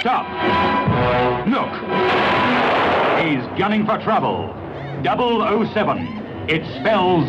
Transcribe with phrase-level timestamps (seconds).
[0.00, 0.26] Stop.
[1.48, 1.72] Look.
[3.18, 4.54] He's gunning for trouble.
[5.02, 6.46] 007.
[6.48, 7.26] It spells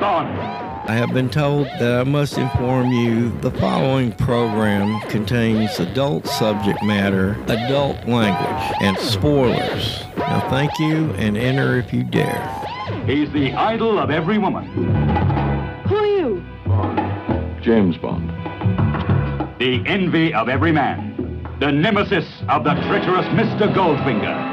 [0.00, 0.63] Bond.
[0.86, 6.82] I have been told that I must inform you the following program contains adult subject
[6.82, 10.04] matter, adult language, and spoilers.
[10.18, 12.50] Now, thank you and enter if you dare.
[13.06, 14.66] He's the idol of every woman.
[15.88, 16.44] Who are you?
[17.62, 18.28] James Bond.
[19.58, 21.46] The envy of every man.
[21.60, 23.72] The nemesis of the treacherous Mr.
[23.72, 23.72] Goldfinger.
[23.74, 24.43] Goldfinger,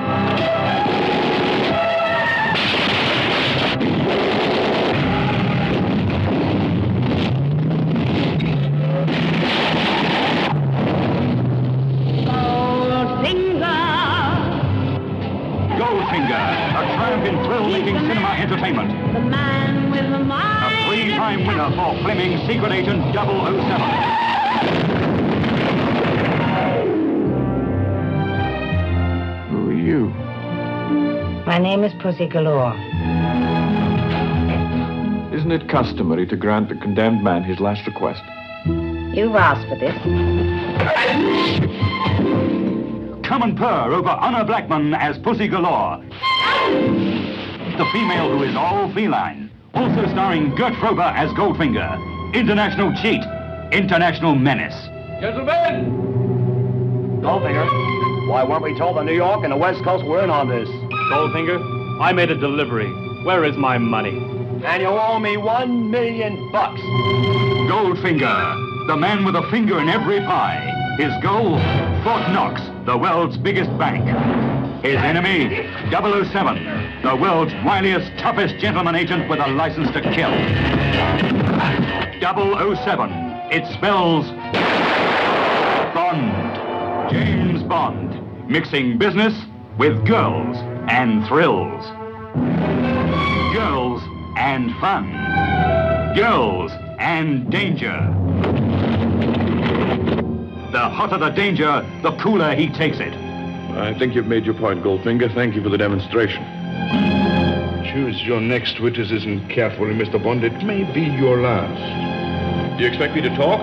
[18.62, 19.14] entertainment.
[19.14, 20.22] The man with the mind.
[20.22, 20.88] A mind.
[20.88, 23.32] three-time winner for Fleming Secret Agent 007.
[29.50, 30.10] Who are you?
[31.46, 32.76] My name is Pussy Galore.
[35.34, 38.22] Isn't it customary to grant the condemned man his last request?
[38.66, 39.96] You've asked for this.
[43.26, 46.04] Come and purr over Honor Blackman as Pussy Galore.
[47.82, 49.50] The female who is all feline.
[49.74, 52.32] Also starring Gert Fröbe as Goldfinger.
[52.32, 53.24] International cheat.
[53.74, 54.76] International menace.
[55.20, 55.90] Gentlemen!
[57.24, 57.66] Goldfinger,
[58.30, 60.70] why weren't we told the New York and the West Coast were in on this?
[61.10, 61.58] Goldfinger,
[62.00, 62.92] I made a delivery.
[63.26, 64.16] Where is my money?
[64.64, 66.82] And you owe me one million bucks.
[66.82, 70.62] Goldfinger, the man with a finger in every pie.
[71.00, 71.58] His goal,
[72.04, 74.06] Fort Knox, the world's biggest bank.
[74.84, 80.32] His enemy, 007, the world's wiliest, toughest gentleman agent with a license to kill.
[82.22, 83.12] 007,
[83.52, 84.28] it spells
[85.94, 87.12] Bond.
[87.12, 89.34] James Bond, mixing business
[89.78, 90.58] with girls
[90.90, 91.86] and thrills.
[93.54, 94.02] Girls
[94.38, 95.12] and fun.
[96.16, 98.21] Girls and danger.
[100.72, 103.14] The hotter the danger, the cooler he takes it.
[103.76, 105.34] I think you've made your point, Goldfinger.
[105.34, 106.44] Thank you for the demonstration.
[107.92, 110.22] Choose your next witticism carefully, Mr.
[110.22, 110.46] Bond.
[110.46, 112.78] It may be your last.
[112.78, 113.60] Do you expect me to talk?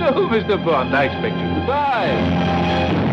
[0.00, 0.62] No, Mr.
[0.64, 3.09] Bond, I expect you to die.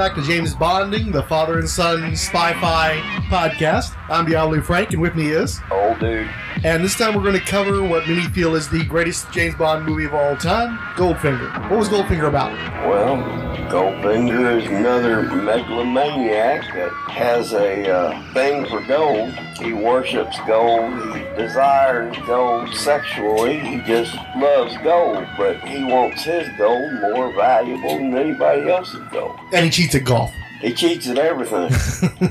[0.00, 2.96] Back to James Bonding, the father and son spy-fi
[3.28, 3.94] podcast.
[4.08, 6.26] I'm Diabolu Frank, and with me is Old dude.
[6.62, 9.86] And this time we're going to cover what many feel is the greatest James Bond
[9.86, 11.70] movie of all time, Goldfinger.
[11.70, 12.52] What was Goldfinger about?
[12.86, 13.16] Well,
[13.70, 19.32] Goldfinger is another megalomaniac that has a uh, thing for gold.
[19.58, 21.16] He worships gold.
[21.16, 23.58] He desires gold sexually.
[23.60, 29.38] He just loves gold, but he wants his gold more valuable than anybody else's gold.
[29.54, 30.30] And he cheats at golf.
[30.60, 31.70] He cheats at everything.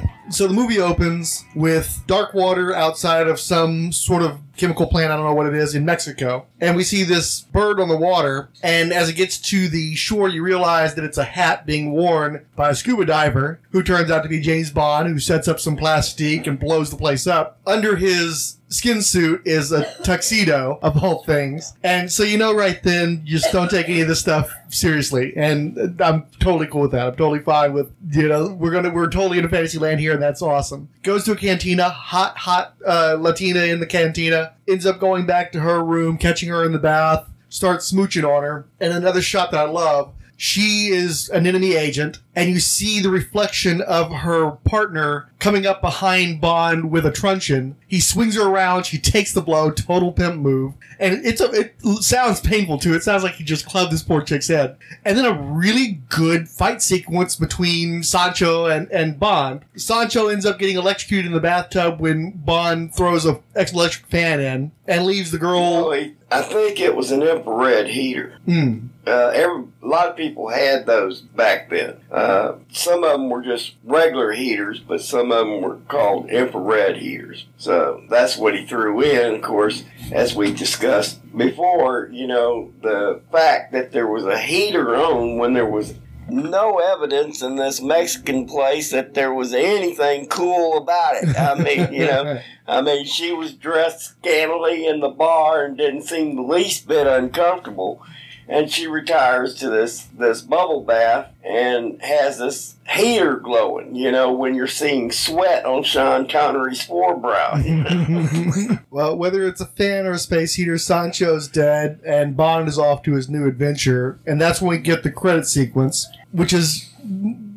[0.32, 5.16] So the movie opens with dark water outside of some sort of chemical plant, I
[5.16, 6.46] don't know what it is, in Mexico.
[6.60, 10.30] And we see this bird on the water, and as it gets to the shore,
[10.30, 14.24] you realize that it's a hat being worn by a scuba diver who turns out
[14.24, 17.60] to be James Bond, who sets up some plastique and blows the place up.
[17.66, 21.74] Under his skin suit is a tuxedo of all things.
[21.84, 25.34] And so you know right then, you just don't take any of this stuff seriously.
[25.36, 27.08] And I'm totally cool with that.
[27.08, 30.14] I'm totally fine with, you know, we're gonna, we're totally in a fantasy land here
[30.14, 30.90] and that's awesome.
[31.04, 35.52] Goes to a cantina, hot, hot, uh, Latina in the cantina, ends up going back
[35.52, 38.68] to her room, catching her in the bath, starts smooching on her.
[38.80, 43.10] And another shot that I love she is an enemy agent and you see the
[43.10, 47.76] reflection of her partner coming up behind Bond with a truncheon.
[47.86, 48.86] He swings her around.
[48.86, 49.72] She takes the blow.
[49.72, 50.74] Total pimp move.
[51.00, 52.94] And it's a, it sounds painful too.
[52.94, 54.78] It sounds like he just clubbed this poor chick's head.
[55.04, 59.66] And then a really good fight sequence between Sancho and, and Bond.
[59.76, 64.72] Sancho ends up getting electrocuted in the bathtub when Bond throws a electric fan in
[64.88, 65.94] and leaves the girl.
[66.32, 68.38] I think it was an infrared heater.
[68.46, 68.88] Hmm.
[69.08, 71.98] Uh, every, a lot of people had those back then.
[72.12, 76.30] Uh, Uh, some of them were just regular heaters, but some of them were called
[76.30, 77.48] infrared heaters.
[77.58, 79.34] So that's what he threw in.
[79.34, 84.96] Of course, as we discussed before, you know, the fact that there was a heater
[84.96, 85.96] on when there was
[86.30, 91.36] no evidence in this Mexican place that there was anything cool about it.
[91.36, 96.04] I mean, you know, I mean, she was dressed scantily in the bar and didn't
[96.04, 98.06] seem the least bit uncomfortable.
[98.50, 103.96] And she retires to this this bubble bath and has this hair glowing.
[103.96, 108.82] You know, when you're seeing sweat on Sean Connery's forebrow.
[108.90, 113.04] well, whether it's a fan or a space heater, Sancho's dead, and Bond is off
[113.04, 116.90] to his new adventure, and that's when we get the credit sequence, which is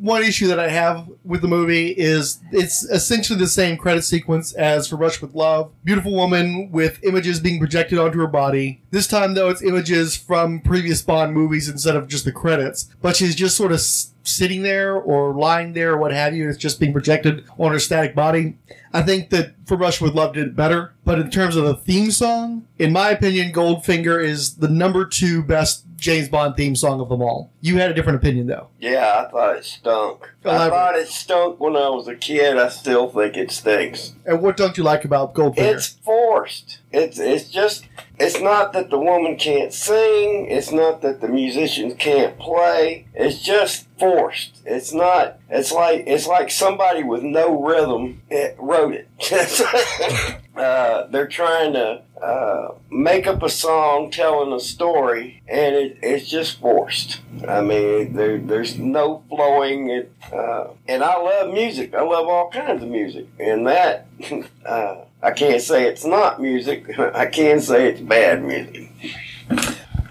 [0.02, 4.52] one issue that I have with the movie is it's essentially the same credit sequence
[4.54, 5.70] as From Russia with Love.
[5.84, 8.82] Beautiful woman with images being projected onto her body.
[8.90, 12.88] This time, though, it's images from previous Bond movies instead of just the credits.
[13.00, 16.48] But she's just sort of s- sitting there or lying there or what have you.
[16.48, 18.56] It's just being projected on her static body.
[18.92, 20.94] I think that From Russia with Love did it better.
[21.04, 25.42] But in terms of the theme song, in my opinion, Goldfinger is the number two
[25.42, 27.52] best James Bond theme song of them all.
[27.60, 28.69] You had a different opinion, though.
[28.80, 30.28] yeah, I thought it stunk.
[30.44, 32.56] I thought it stunk when I was a kid.
[32.58, 34.14] I still think it stinks.
[34.26, 35.74] And what don't you like about Goldfinger?
[35.74, 36.80] It's forced.
[36.92, 37.84] It's it's just
[38.22, 40.46] it's not that the woman can't sing.
[40.48, 43.08] It's not that the musicians can't play.
[43.14, 44.62] It's just forced.
[44.64, 45.40] It's not.
[45.50, 48.22] It's like it's like somebody with no rhythm
[48.58, 50.40] wrote it.
[50.56, 56.28] uh, they're trying to uh, make up a song telling a story, and it, it's
[56.28, 57.20] just forced.
[57.48, 59.90] I mean, there, there's no flowing.
[59.90, 61.94] It, uh, and I love music.
[61.94, 64.06] I love all kinds of music, and that
[64.64, 66.96] uh, I can't say it's not music.
[66.98, 68.90] I can say it's bad music.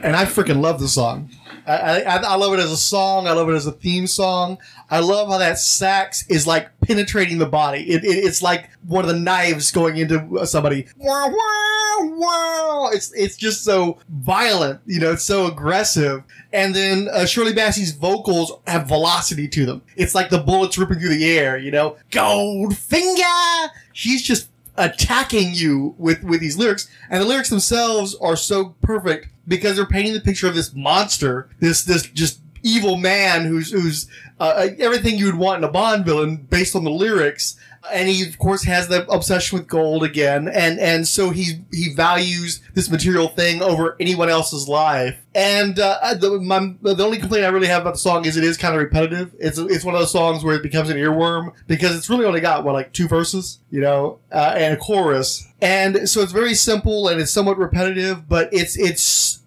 [0.04, 1.30] and I freaking love the song.
[1.68, 3.28] I, I, I love it as a song.
[3.28, 4.58] I love it as a theme song.
[4.90, 7.90] I love how that sax is like penetrating the body.
[7.90, 10.88] It, it, it's like one of the knives going into somebody.
[10.98, 11.71] Wow, wow,
[12.04, 12.90] wow.
[12.94, 14.82] It's it's just so violent.
[14.86, 16.24] You know, it's so aggressive.
[16.54, 19.82] And then uh, Shirley Bassey's vocals have velocity to them.
[19.96, 21.58] It's like the bullets ripping through the air.
[21.58, 23.70] You know, Goldfinger.
[23.94, 29.28] She's just attacking you with with these lyrics and the lyrics themselves are so perfect
[29.48, 34.08] because they're painting the picture of this monster this this just evil man who's who's
[34.40, 37.60] uh, everything you would want in a bond villain based on the lyrics
[37.92, 40.48] and he of course has the obsession with gold again.
[40.48, 45.18] And and so he he values this material thing over anyone else's life.
[45.34, 48.44] And uh, the, my, the only complaint I really have about the song is it
[48.44, 49.34] is kind of repetitive.
[49.40, 52.42] It's it's one of those songs where it becomes an earworm because it's really only
[52.42, 56.54] got what like two verses, you know, uh, and a chorus, and so it's very
[56.54, 59.40] simple and it's somewhat repetitive, but it's it's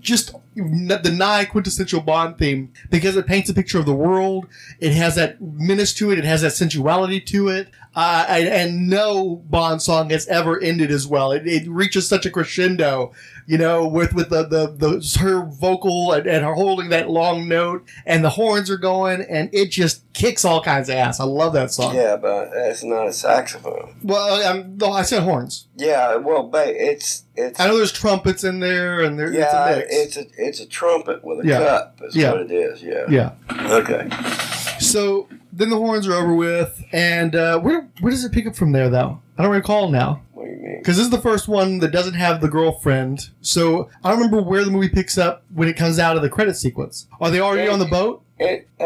[0.00, 4.46] just the nigh quintessential Bond theme because it paints a picture of the world.
[4.80, 6.18] It has that menace to it.
[6.18, 7.68] It has that sensuality to it.
[7.96, 11.32] Uh, and, and no Bond song has ever ended as well.
[11.32, 13.12] It, it reaches such a crescendo,
[13.46, 17.48] you know, with with the the, the her vocal and, and her holding that long
[17.48, 21.20] note, and the horns are going, and it just kicks all kinds of ass.
[21.20, 21.94] I love that song.
[21.94, 23.96] Yeah, but it's not a saxophone.
[24.02, 25.66] Well, um, no, I said horns.
[25.76, 29.74] Yeah, well, but it's it's I know there's trumpets in there, and there, yeah, it's
[29.74, 29.88] a mix.
[29.90, 31.58] it's a it's a trumpet with a Yeah.
[31.60, 31.98] cup.
[32.02, 32.32] Is Yeah.
[32.32, 32.82] what it is.
[32.82, 33.06] Yeah.
[33.08, 33.32] yeah.
[33.72, 34.06] Okay.
[34.80, 38.54] So then the horns are over with, and uh, where where does it pick up
[38.56, 39.20] from there though?
[39.38, 40.78] I don't recall now What do you mean?
[40.78, 43.30] because this is the first one that doesn't have the girlfriend.
[43.40, 46.28] So I don't remember where the movie picks up when it comes out of the
[46.30, 47.06] credit sequence.
[47.20, 48.84] Are they already on the boat, It uh,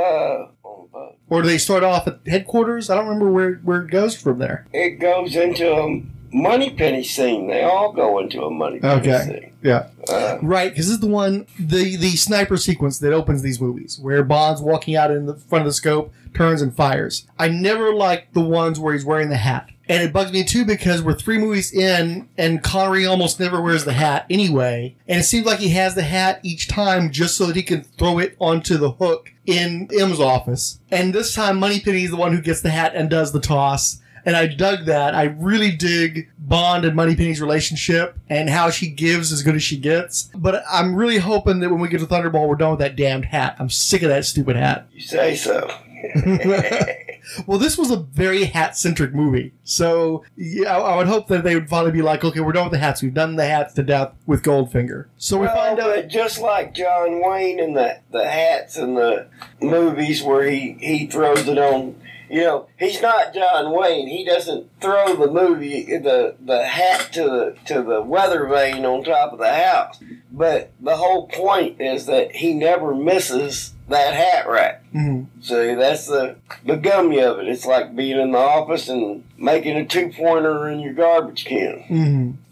[0.64, 1.16] on the boat.
[1.28, 2.88] or do they start off at headquarters?
[2.90, 4.66] I don't remember where where it goes from there.
[4.72, 7.49] it goes into a Moneypenny scene.
[7.49, 9.25] They all go into a Moneypenny Okay.
[9.25, 9.50] scene.
[9.62, 9.87] Yeah.
[10.08, 13.99] Uh, Right, because this is the one, the the sniper sequence that opens these movies,
[14.00, 17.26] where Bond's walking out in the front of the scope, turns and fires.
[17.38, 20.64] I never liked the ones where he's wearing the hat, and it bugs me too
[20.64, 25.25] because we're three movies in, and Connery almost never wears the hat anyway, and it
[25.25, 28.37] seems like he has the hat each time just so that he can throw it
[28.38, 30.78] onto the hook in M's office.
[30.90, 34.00] And this time, Moneypenny is the one who gets the hat and does the toss.
[34.24, 35.14] And I dug that.
[35.14, 39.76] I really dig Bond and Moneypenny's relationship and how she gives as good as she
[39.76, 40.30] gets.
[40.34, 43.26] But I'm really hoping that when we get to Thunderball, we're done with that damned
[43.26, 43.56] hat.
[43.58, 44.88] I'm sick of that stupid hat.
[44.92, 45.70] You say so.
[47.46, 49.52] well, this was a very hat centric movie.
[49.64, 52.64] So yeah, I, I would hope that they would finally be like, okay, we're done
[52.64, 53.02] with the hats.
[53.02, 55.06] We've done the hats to death with Goldfinger.
[55.18, 56.08] So we well, find out.
[56.08, 59.28] just like John Wayne and the the hats in the
[59.60, 62.00] movies where he he throws it on.
[62.30, 64.06] You know, he's not John Wayne.
[64.06, 69.02] He doesn't throw the movie the the hat to the to the weather vane on
[69.02, 70.00] top of the house.
[70.30, 74.82] But the whole point is that he never misses that hat rack.
[74.94, 75.26] Mhm.
[75.40, 77.47] See, that's the the gummy of it.
[77.49, 81.85] It's like being in the office and making a two pointer in your garbage can.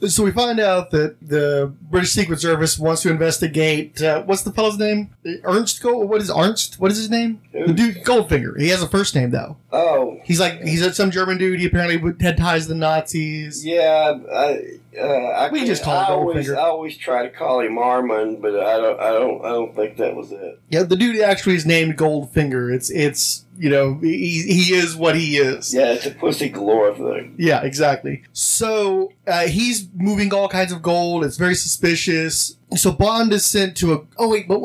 [0.01, 0.11] Mhm.
[0.11, 4.01] So we find out that the British Secret Service wants to investigate.
[4.01, 5.11] Uh, what's the fellow's name?
[5.45, 6.09] Ernst Gold.
[6.09, 6.79] What is Ernst?
[6.81, 7.41] What is his name?
[7.53, 8.59] The dude Goldfinger.
[8.61, 9.57] He has a first name though.
[9.73, 11.59] Oh, He's like he's some German dude.
[11.61, 13.65] He apparently had ties to the Nazis.
[13.67, 14.17] yeah.
[14.33, 14.61] I,
[14.97, 16.57] uh, I We just call him I always, Goldfinger.
[16.57, 19.01] I always try to call him Armand, but I don't.
[19.01, 19.45] I don't.
[19.45, 20.61] I don't think that was it.
[20.71, 22.75] Yeah, the dude actually is named Goldfinger.
[22.75, 25.75] It's it's you know he he is what he is.
[25.75, 27.35] Yeah, it's a pussy galore thing.
[27.39, 28.23] Yeah, exactly.
[28.33, 31.25] So uh, he's moving all kinds of gold.
[31.25, 32.57] It's very suspicious.
[32.77, 34.01] So Bond is sent to a.
[34.19, 34.61] Oh wait, but,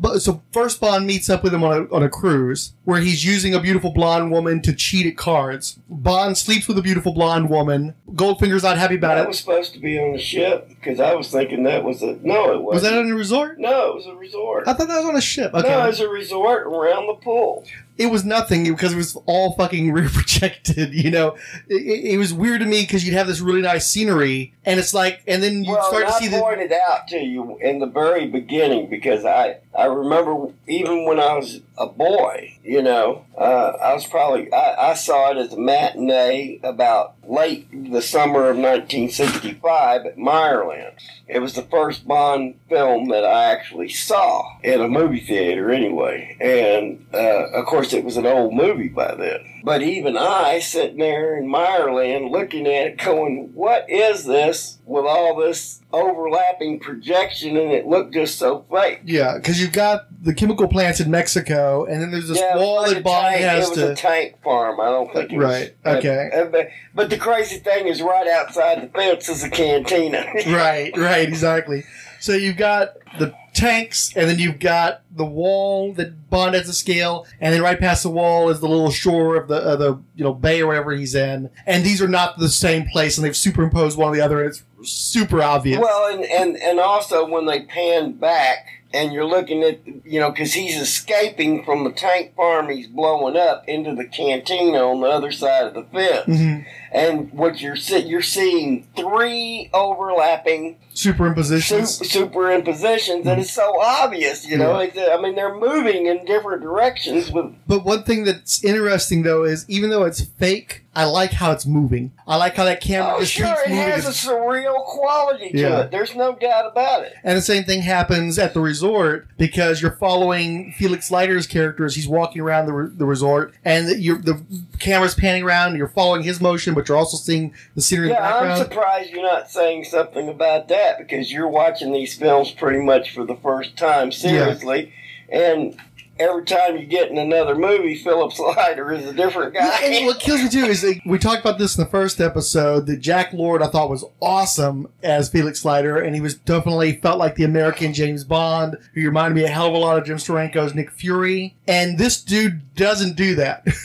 [0.00, 3.24] but so first Bond meets up with him on a on a cruise where he's
[3.24, 5.78] using a beautiful blonde woman to cheat at cards.
[5.88, 7.94] Bond sleeps with a beautiful blonde woman.
[8.14, 9.22] Goldfinger's not happy about That it.
[9.22, 12.18] That was supposed to be on the ship because I was thinking that was a
[12.22, 12.54] no.
[12.54, 12.66] It wasn't.
[12.66, 13.58] Was that on a resort?
[13.60, 14.66] No, it was a resort.
[14.66, 15.54] I thought that was on a ship.
[15.54, 15.68] Okay.
[15.68, 17.64] No, it was a resort around the pool.
[17.96, 20.92] It was nothing because it was all fucking rear projected.
[20.94, 21.36] You know,
[21.68, 24.94] it, it- was weird to me because you'd have this really nice scenery, and it's
[24.94, 27.78] like, and then you well, start to I see the pointed out to you in
[27.80, 33.24] the very beginning because I I remember even when I was a boy, you know,
[33.36, 38.48] uh, I was probably I, I saw it as a matinee about late the summer
[38.50, 40.98] of 1965 at Meyerland.
[41.28, 46.36] It was the first Bond film that I actually saw in a movie theater, anyway,
[46.40, 49.53] and uh, of course it was an old movie by then.
[49.64, 55.06] But even I, sitting there in Meyerland, looking at it, going, "What is this?" With
[55.06, 59.00] all this overlapping projection, and it looked just so fake.
[59.06, 62.82] yeah, because you've got the chemical plants in Mexico, and then there's this Yeah, wall
[62.84, 63.92] that tank- has It was to.
[63.92, 64.78] a tank farm.
[64.80, 65.46] I don't think it was.
[65.46, 66.28] Right, okay.
[66.34, 70.26] uh, but, but the crazy thing is, right outside the fence is a cantina.
[70.48, 71.84] right, right, exactly.
[72.20, 76.72] So you've got the tanks, and then you've got the wall that Bond has to
[76.72, 80.24] scale, and then right past the wall is the little shore of the the you
[80.24, 81.50] know bay or wherever he's in.
[81.66, 84.40] And these are not the same place, and they've superimposed one on the other.
[84.40, 85.80] And it's super obvious.
[85.80, 90.30] Well, and, and, and also when they pan back and you're looking at, you know,
[90.30, 95.06] because he's escaping from the tank farm he's blowing up into the cantina on the
[95.08, 96.26] other side of the fence.
[96.26, 96.64] Mhm.
[96.92, 102.04] And what you're see- you're seeing three overlapping Superimpositions.
[102.04, 104.78] su- superimpositions, and it's so obvious, you know.
[104.78, 109.42] It's, I mean, they're moving in different directions with But one thing that's interesting though
[109.44, 112.12] is even though it's fake, I like how it's moving.
[112.26, 113.82] I like how that camera Oh, just sure, keeps it moving.
[113.84, 115.80] has a surreal quality to Yeah.
[115.80, 115.90] it.
[115.90, 117.14] There's no doubt about it.
[117.24, 121.94] And the same thing happens at the resort because you're following Felix Leiter's character as
[121.96, 124.40] he's walking around the, re- the resort, and you're, the
[124.78, 125.68] camera's panning around.
[125.70, 128.56] And you're following his motion, but you're also seeing the scenery in the Yeah, I'm
[128.58, 133.24] surprised you're not saying something about that because you're watching these films pretty much for
[133.24, 134.92] the first time seriously,
[135.28, 135.76] and
[136.18, 140.06] every time you get in another movie, Felix Leiter is a different Yeah, and guy.
[140.06, 142.86] what kills me too is we talked about this in the first episode.
[142.86, 147.18] That Jack Lord I thought was awesome as Felix Leiter, and he was definitely felt
[147.18, 150.16] like the American James Bond, who reminded me a hell of a lot of Jim
[150.18, 151.56] Steranko's Nick Fury.
[151.68, 153.66] And this dude doesn't do that.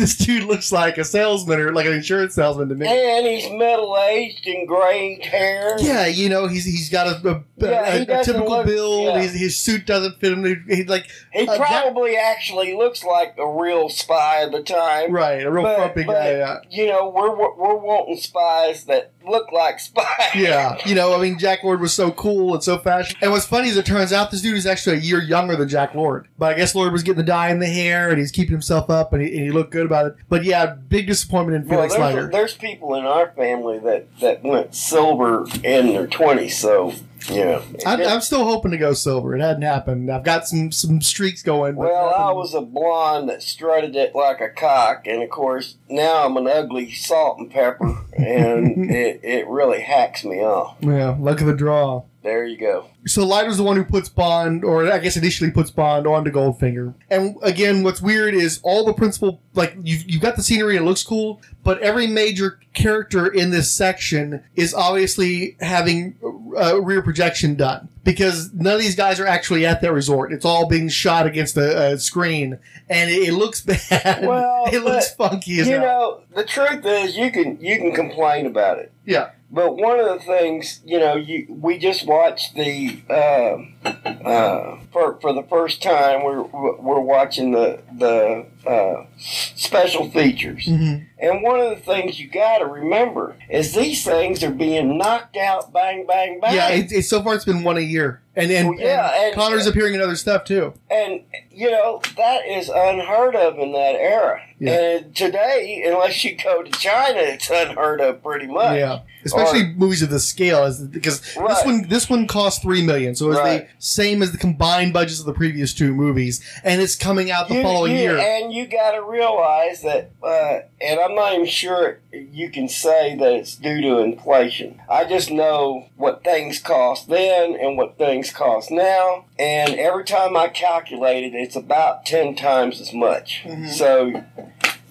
[0.00, 2.86] this dude looks like a salesman or like an insurance salesman to me.
[2.86, 5.76] and he's middle aged and gray hair.
[5.78, 9.04] Yeah, you know he's he's got a, a, Yeah, a, a typical look- build.
[9.14, 9.20] yeah.
[9.20, 10.64] His, his suit doesn't fit him.
[10.68, 15.12] He, like He uh, probably actually looks like a real spy at the time.
[15.12, 16.30] right, a real But- frumpy but, guy.
[16.30, 16.56] Yeah.
[16.70, 20.06] You know, we're, we're we're wanting spies that look like spies.
[20.34, 23.16] Yeah, you know, I mean, Jack Lord was so cool and so fashion.
[23.20, 25.68] And what's funny is it turns out this dude is actually a year younger than
[25.68, 26.26] Jack Lord.
[26.38, 28.88] But I guess Lord was getting the dye in the hair and he's keeping himself
[28.88, 30.14] up and he, and he looked good about it.
[30.28, 32.28] But yeah, big disappointment in Well, there's, Leiter.
[32.30, 36.92] there's people in our family that, that went silver in their 20s, so
[37.28, 37.60] Yeah.
[37.86, 39.36] I, I'm still hoping to go silver.
[39.36, 40.10] It hadn't happened.
[40.10, 41.74] I've got some some streaks going.
[41.74, 45.76] but Well, I was a blonde that strutted it like a cock, and of course
[45.88, 50.76] now I'm an ugly salt and pepper, and it, it really hacks me off.
[50.80, 52.04] yeah, luck of the draw.
[52.22, 52.86] There you go.
[53.06, 56.92] So Leiter's the one who puts Bond, or I guess initially puts Bond onto Goldfinger.
[57.08, 60.82] And again, what's weird is all the principal, like you've, you've got the scenery, it
[60.82, 66.16] looks cool, but every major character in this section is obviously having
[66.60, 70.30] uh, rear projection done because none of these guys are actually at that resort.
[70.30, 72.58] It's all being shot against a, a screen,
[72.90, 73.60] and it, it looks
[73.90, 74.26] bad.
[74.26, 75.80] Well, it looks funky as You hell.
[75.80, 78.92] know, the truth is, you can you can complain about it.
[79.06, 79.30] Yeah.
[79.52, 83.88] But one of the things, you know, you we just watched the uh,
[84.28, 86.22] uh, for for the first time.
[86.24, 91.06] We're we're watching the the uh, special features, Mhm.
[91.18, 95.36] and one of the things you got to remember is these things are being knocked
[95.36, 96.54] out, bang, bang, bang.
[96.54, 99.24] Yeah, it, it, so far it's been one a year, and and, Well, yeah, and
[99.26, 100.74] and- Connor's appearing in other stuff too.
[100.90, 104.40] And you know that is unheard of in that era.
[104.58, 104.72] Yeah.
[104.98, 108.76] And today, unless you go to China, it's unheard of pretty much.
[108.76, 112.82] Yeah, especially Or- movies of this scale, is because this one this one cost three
[112.84, 113.62] million, so it's Right.
[113.68, 117.48] the same as the combined budgets of the previous two movies, and it's coming out
[117.48, 118.18] the You- following you- year.
[118.50, 123.32] You got to realize that, uh, and I'm not even sure you can say that
[123.32, 124.80] it's due to inflation.
[124.88, 130.36] I just know what things cost then and what things cost now, and every time
[130.36, 133.42] I calculate it, it's about ten times as much.
[133.44, 133.66] Mm-hmm.
[133.68, 134.24] So,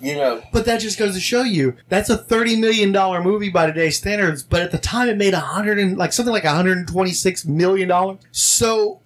[0.01, 3.49] you know, But that just goes to show you that's a thirty million dollar movie
[3.49, 4.43] by today's standards.
[4.43, 7.11] But at the time, it made a hundred and like something like hundred and twenty
[7.11, 8.19] six million dollars.
[8.31, 9.01] So.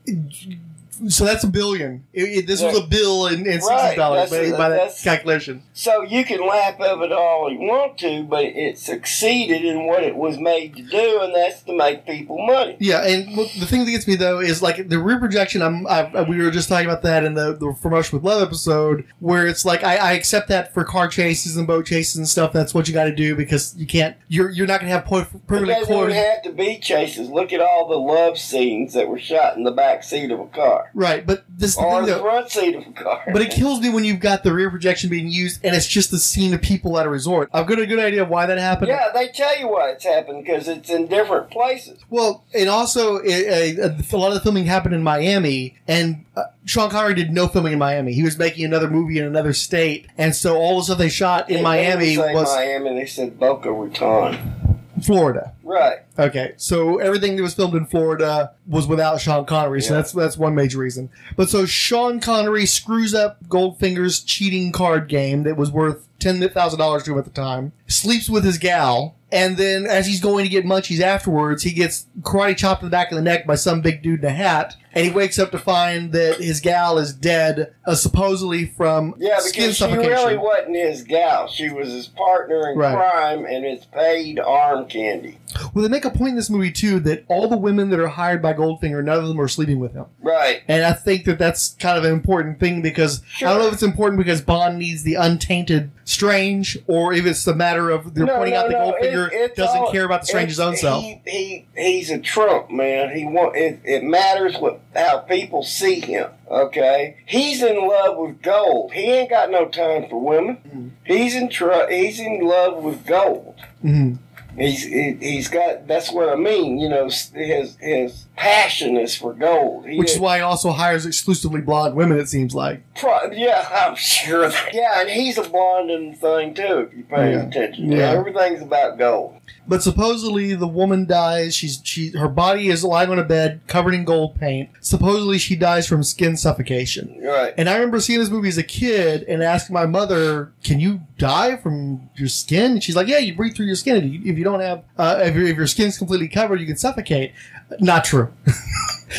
[1.09, 2.05] So that's a billion.
[2.13, 5.63] It, it- this was a bill in, in Right, sixty dollars by, by that calculation.
[5.73, 10.03] So you can laugh of it all you want to, but it succeeded in what
[10.03, 12.77] it was made to do, and that's to make people money.
[12.79, 15.61] Yeah, and the thing that gets me though is like the rear projection.
[15.61, 18.41] I'm I, we were just talking about that in the the From Russia with love
[18.41, 22.27] episode, where it's like I, I accept that for car chases and boat chases and
[22.27, 22.53] stuff.
[22.53, 24.15] That's what you got to do because you can't.
[24.27, 27.29] You're you're not gonna have po- It perfectly doesn't have to be chases.
[27.29, 30.47] Look at all the love scenes that were shot in the back seat of a
[30.47, 32.21] car Right, but this or thing the though.
[32.21, 33.23] front seat of a car.
[33.31, 36.11] But it kills me when you've got the rear projection being used and it's just
[36.11, 37.49] the scene of people at a resort.
[37.53, 38.89] I've got a good idea of why that happened.
[38.89, 41.99] yeah, they tell you why it's happened because it's in different places.
[42.09, 46.43] Well, and also a, a, a lot of the filming happened in Miami, and uh,
[46.65, 48.13] Sean Connery did no filming in Miami.
[48.13, 51.49] He was making another movie in another state, and so all the stuff they shot
[51.49, 52.93] in They Miami was Miami.
[52.99, 54.59] They said Boca Raton.
[55.03, 55.53] Florida.
[55.63, 55.97] Right.
[56.17, 59.97] Okay, so everything that was filmed in Florida was without Sean Connery, so Yeah.
[60.01, 61.09] that's that's one major reason.
[61.35, 66.79] But so Sean Connery screws up Goldfinger's cheating card game that was worth ten thousand
[66.79, 67.71] dollars to him at the time.
[67.87, 72.05] Sleeps with his gal, and then as he's going to get munchies afterwards, he gets
[72.21, 74.75] karate chopped in the back of the neck by some big dude in a hat,
[74.93, 79.39] and he wakes up to find that his gal is dead, uh, supposedly from Yeah,
[79.39, 80.09] skin because she suffocation.
[80.11, 81.47] really wasn't his gal.
[81.47, 82.95] She was his partner in Right.
[82.95, 85.37] crime, and it's paid arm candy.
[85.73, 88.07] Well, they make a point in this movie too that all the women that are
[88.07, 90.05] hired by Goldfinger, none of them are sleeping with him.
[90.21, 90.61] Right.
[90.67, 93.73] And I think that that's kind of an important thing because I don't know if
[93.73, 98.27] it's important because Bond needs the untainted Strange, or if it's the matter of they're
[98.27, 101.01] pointing out that Goldfinger it's doesn't all- care about the Strange's own it's- self.
[101.03, 103.15] He, he he's a Trump man.
[103.15, 106.29] He want it, it matters what how people see him.
[106.49, 108.93] Okay, he's in love with gold.
[108.93, 110.57] He ain't got no time for women.
[110.67, 110.87] Mm-hmm.
[111.05, 113.55] He's in tr- He's in love with gold.
[113.83, 114.17] Mhm.
[114.57, 115.87] He's he, he's got.
[115.87, 116.79] That's what I mean.
[116.79, 119.87] You know, his his passion is for gold.
[119.87, 122.17] He Which is why he also hires exclusively blonde women.
[122.17, 122.81] It seems like.
[122.95, 124.49] Pro- yeah, I'm sure.
[124.49, 126.89] That, yeah, and he's a blonde the thing too.
[126.91, 127.47] If you pay Yeah.
[127.47, 128.11] attention, Yeah.
[128.11, 129.35] everything's about gold.
[129.67, 131.55] But supposedly the woman dies.
[131.55, 134.69] She's she her body is lying on a bed covered in gold paint.
[134.81, 137.19] Supposedly she dies from skin suffocation.
[137.23, 137.53] Right.
[137.57, 141.01] And I remember seeing this movie as a kid and asking my mother, "Can you
[141.17, 143.97] die from your skin?" And she's like, "Yeah, you breathe through your skin.
[143.97, 146.65] If you, if you don't have, uh, if, your, if your skin's completely covered, you
[146.67, 147.31] can suffocate."
[147.79, 148.31] Not true.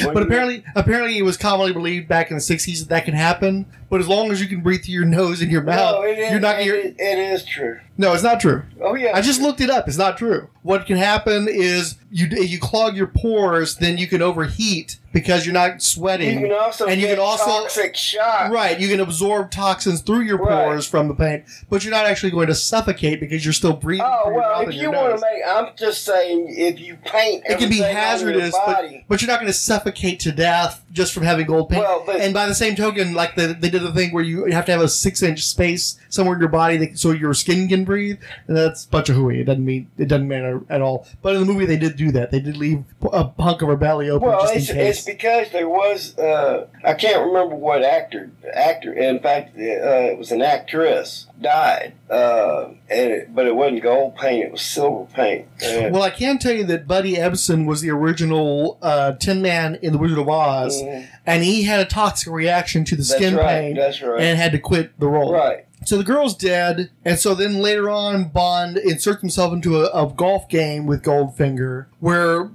[0.04, 3.66] but apparently, apparently, it was commonly believed back in the '60s that that can happen.
[3.94, 6.18] But as long as you can breathe through your nose and your mouth, No, it
[6.18, 6.59] is, you're not.
[6.59, 7.78] it, You're, is- it is true.
[7.96, 8.64] no, it's not true.
[8.80, 9.12] Oh yeah.
[9.14, 9.87] I just looked it up.
[9.87, 10.48] It's not true.
[10.62, 15.52] What can happen is you you clog your pores, then you can overheat because you're
[15.52, 16.40] not You sweating.
[16.40, 18.50] can also and you can also toxic shock.
[18.50, 20.64] Right, you can absorb toxins through your Right.
[20.64, 24.07] pores from the paint, but you're not actually going to suffocate because you're still breathing.
[24.09, 27.68] Oh well, if you want to make, I'm just saying, if you paint, it can
[27.68, 31.68] be hazardous, but, but you're not going to suffocate to death just from having gold
[31.68, 31.83] paint.
[31.85, 34.44] Well, but- and by the same token, like the, they did the thing where you
[34.47, 37.68] have to have a six inch space somewhere in your body that, so your skin
[37.68, 39.40] can breathe, and that's a bunch of hooey.
[39.40, 41.07] It doesn't mean it doesn't matter at all.
[41.23, 42.31] But in the movie, they did do that.
[42.31, 44.97] They did leave a hunk of her belly open Well, just it's, in case.
[44.99, 48.92] it's because there was uh, I can't remember what actor actor.
[48.92, 54.16] In fact, uh, it was an actress died, uh, and it, but it wasn't gold
[54.16, 55.47] paint; it was silver paint.
[55.62, 59.79] And- Well, I can tell you that Buddy Ebsen was the original uh, Tin Man
[59.83, 61.07] in The Wizard of Oz, Mhm.
[61.27, 64.20] and he had a toxic reaction to the That's skin right, paint that's right.
[64.20, 65.33] and had to quit the role.
[65.33, 65.64] right.
[65.87, 70.11] So the girl's dead, and so then later on, Bond inserts himself into a, a
[70.11, 72.49] golf game with Goldfinger, where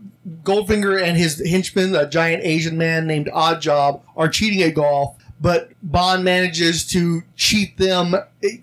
[0.44, 5.15] Goldfinger and his henchman, a giant Asian man named Oddjob, are cheating at golf.
[5.41, 8.13] But Bond manages to cheat them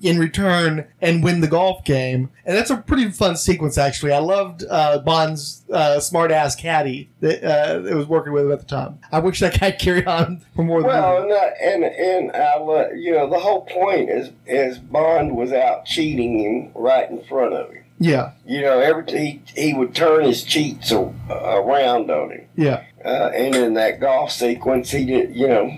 [0.02, 3.78] in return and win the golf game, and that's a pretty fun sequence.
[3.78, 8.44] Actually, I loved uh, Bond's uh, smart ass caddy that uh, that was working with
[8.44, 8.98] him at the time.
[9.10, 12.90] I wish that guy carried on for more than Well, and, and and I, lo-
[12.94, 17.54] you know, the whole point is is Bond was out cheating him right in front
[17.54, 17.84] of him.
[17.98, 22.46] Yeah, You know, every he, he would turn his cheats a, around on him.
[22.56, 22.84] yeah.
[23.04, 25.70] Uh, and in that golf sequence, he did, you know,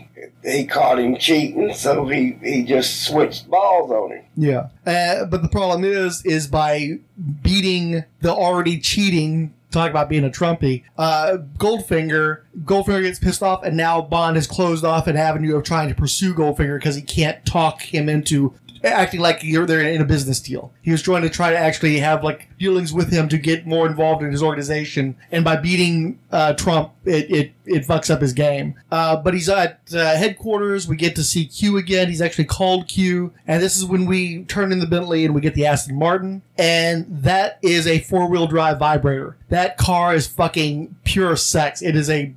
[0.42, 4.24] he caught him cheating, so he, he just switched balls on him.
[4.34, 7.00] Yeah, uh, but the problem is, is by
[7.42, 9.52] beating the already cheating.
[9.70, 10.84] Talk about being a Trumpy.
[10.96, 15.64] Uh, Goldfinger, Goldfinger gets pissed off, and now Bond has closed off an avenue of
[15.64, 20.00] trying to pursue Goldfinger because he can't talk him into acting like you're they're in
[20.00, 20.72] a business deal.
[20.82, 23.86] He was trying to try to actually have like dealings with him to get more
[23.86, 28.32] involved in his organization, and by beating uh, Trump, it, it it fucks up his
[28.32, 28.74] game.
[28.90, 30.86] Uh, but he's at uh, headquarters.
[30.86, 32.08] We get to see Q again.
[32.08, 35.40] He's actually called Q, and this is when we turn in the Bentley and we
[35.40, 39.36] get the Aston Martin, and that is a four wheel drive vibrator.
[39.48, 41.80] That car is fucking pure sex.
[41.80, 42.34] It is a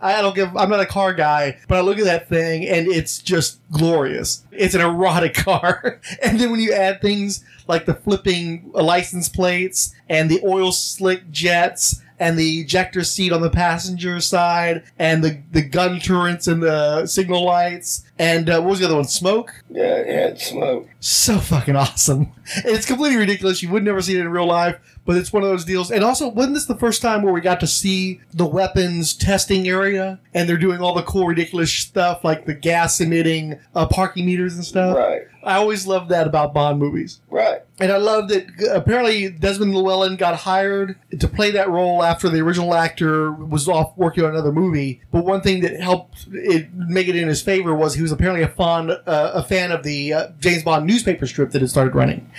[0.00, 0.54] I don't give.
[0.56, 4.44] I'm not a car guy, but I look at that thing and it's just glorious.
[4.52, 9.94] It's an erotic car, and then when you add things like the flipping license plates
[10.08, 15.40] and the oil slick jets and the ejector seat on the passenger side and the
[15.52, 19.04] the gun turrets and the signal lights and uh, what was the other one?
[19.04, 19.52] Smoke.
[19.68, 20.88] Yeah, it had smoke.
[21.00, 22.32] So fucking awesome.
[22.58, 23.62] It's completely ridiculous.
[23.62, 25.90] You would never see it in real life, but it's one of those deals.
[25.90, 29.66] And also, wasn't this the first time where we got to see the weapons testing
[29.66, 34.26] area and they're doing all the cool, ridiculous stuff like the gas emitting uh, parking
[34.26, 34.94] meters and stuff?
[34.94, 37.20] Right, I always loved that about Bond movies.
[37.30, 37.62] right.
[37.80, 42.28] And I love that uh, apparently Desmond Llewellyn got hired to play that role after
[42.28, 45.00] the original actor was off working on another movie.
[45.10, 48.42] But one thing that helped it make it in his favor was he was apparently
[48.44, 48.98] a fond uh,
[49.34, 52.30] a fan of the uh, James Bond newspaper strip that had started running,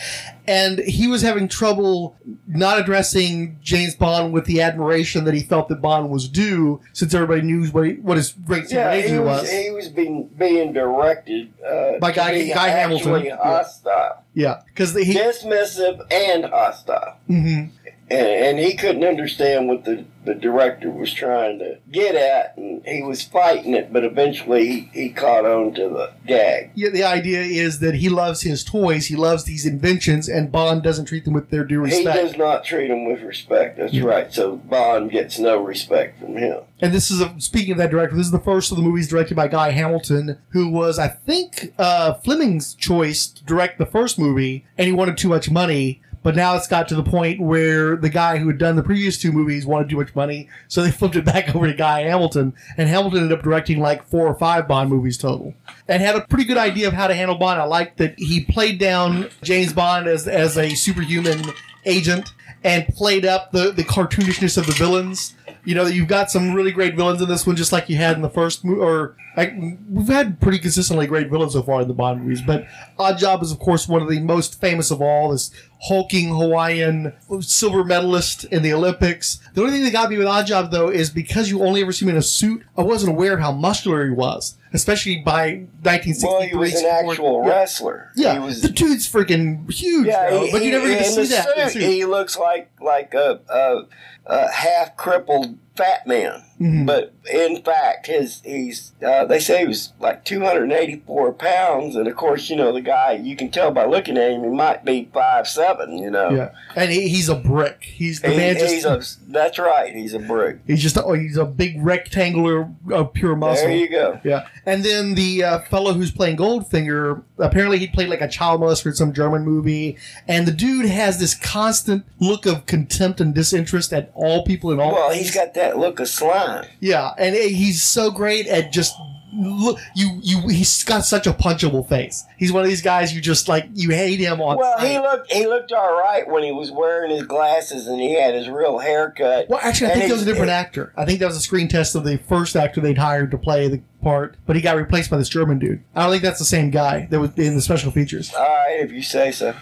[0.47, 2.15] and he was having trouble
[2.47, 7.13] not addressing James Bond with the admiration that he felt that Bond was due, since
[7.13, 9.51] everybody knew what, he, what his great Yeah, he was, was.
[9.51, 13.15] he was being being directed uh, By Guy- be Guy Hamilton.
[13.15, 14.13] actually Yeah.
[14.35, 15.13] Hostile, yeah, because he.
[15.13, 17.15] dismissive, and hostile.
[17.29, 17.69] mhm.
[18.09, 22.83] And, and he couldn't understand what the, the director was trying to get at, and
[22.85, 26.71] he was fighting it, but eventually he, he caught on to the gag.
[26.75, 30.83] Yeah, the idea is that he loves his toys, he loves these inventions, and Bond
[30.83, 32.17] doesn't treat them with their due respect.
[32.17, 33.77] He does not treat them with respect.
[33.77, 34.03] That's Yeah.
[34.05, 34.33] right.
[34.33, 36.61] So Bond gets no respect from him.
[36.81, 38.15] And this is a, speaking of that director.
[38.15, 41.73] This is the first of the movies directed by Guy Hamilton, who was, I think,
[41.79, 46.01] uh, Fleming's choice to direct the first movie, and he wanted too much money.
[46.25, 49.15] But now it's got to the point where the guy who had done the previous
[49.15, 52.55] two movies wanted too much money, so they flipped it back over to Guy Hamilton,
[52.77, 55.53] and Hamilton ended up directing like four or five Bond movies total,
[55.87, 57.61] and had a pretty good idea of how to handle Bond.
[57.61, 61.43] I liked that he played down James Bond as as a superhuman
[61.85, 62.33] agent
[62.63, 65.35] and played up the the cartoonishness of the villains.
[65.65, 67.97] You know, that you've got some really great villains in this one, just like you
[67.97, 68.79] had in the first movie.
[68.81, 69.53] Or like,
[69.89, 72.41] we've had pretty consistently great villains so far in the Bond movies.
[72.41, 72.65] But
[72.99, 75.31] Oddjob is, of course, one of the most famous of all.
[75.31, 75.51] This
[75.81, 79.39] hulking Hawaiian silver medalist in the Olympics.
[79.53, 82.05] The only thing that got me with Oddjob, though, is because you only ever see
[82.05, 82.63] him in a suit.
[82.77, 86.29] I wasn't aware of how muscular he was, especially by 1963.
[86.29, 87.49] Well, he was an actual Yeah.
[87.53, 88.11] wrestler.
[88.15, 88.61] Yeah, he was.
[88.61, 91.71] the dude's freaking huge, Yeah, bro, he- but you he- never even in see that.
[91.71, 91.81] suit.
[91.83, 93.81] He looks like like a, a,
[94.25, 96.43] a half crippled fat man.
[96.59, 96.85] Mhm.
[96.85, 102.15] But in fact, his he's uh, they say he was like 284 pounds, and of
[102.15, 103.13] course, you know the guy.
[103.21, 105.97] You can tell by looking at him, he might be five seven.
[105.97, 107.83] You know, Yeah, and he, he's a brick.
[107.83, 108.55] He's the He- man.
[108.57, 109.93] Just, he's a that's right.
[109.93, 110.59] He's a brick.
[110.65, 113.67] he's just oh, he's a big rectangular of pure muscle.
[113.67, 114.21] There you go.
[114.23, 118.61] Yeah, and then the uh, fellow who's playing Goldfinger, apparently he played like a child
[118.61, 123.35] molester in some German movie, and the dude has this constant look of contempt and
[123.35, 124.93] disinterest at all people in all.
[124.93, 126.65] Well, he's got that look of slime.
[126.79, 128.95] yeah, and he's so great at just
[129.37, 129.79] look.
[129.95, 132.23] You you he's got such a punchable face.
[132.37, 134.57] He's one of these guys you just like you hate him on.
[134.57, 134.91] Well, sight.
[134.91, 138.33] he looked he looked all right when he was wearing his glasses and he had
[138.33, 139.49] his real haircut.
[139.49, 140.93] Well, actually, I And think that was a different actor.
[140.95, 143.67] I think that was a screen test of the first actor they'd hired to play
[143.67, 145.83] the part, but he got replaced by this German dude.
[145.95, 148.33] I don't think that's the same guy that was in the special features.
[148.33, 149.53] All right, if you say so.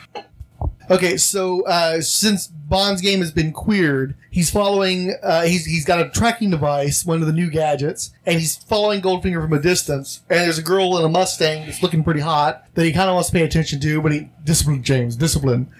[0.93, 5.15] Okay, so uh, since Bond's game has been queered, he's following.
[5.23, 9.01] Uh, he's he's got a tracking device, one of the new gadgets, and he's following
[9.01, 10.21] Goldfinger from a distance.
[10.29, 13.15] And there's a girl in a Mustang that's looking pretty hot that he kind of
[13.15, 15.71] wants to pay attention to, but he discipline James discipline.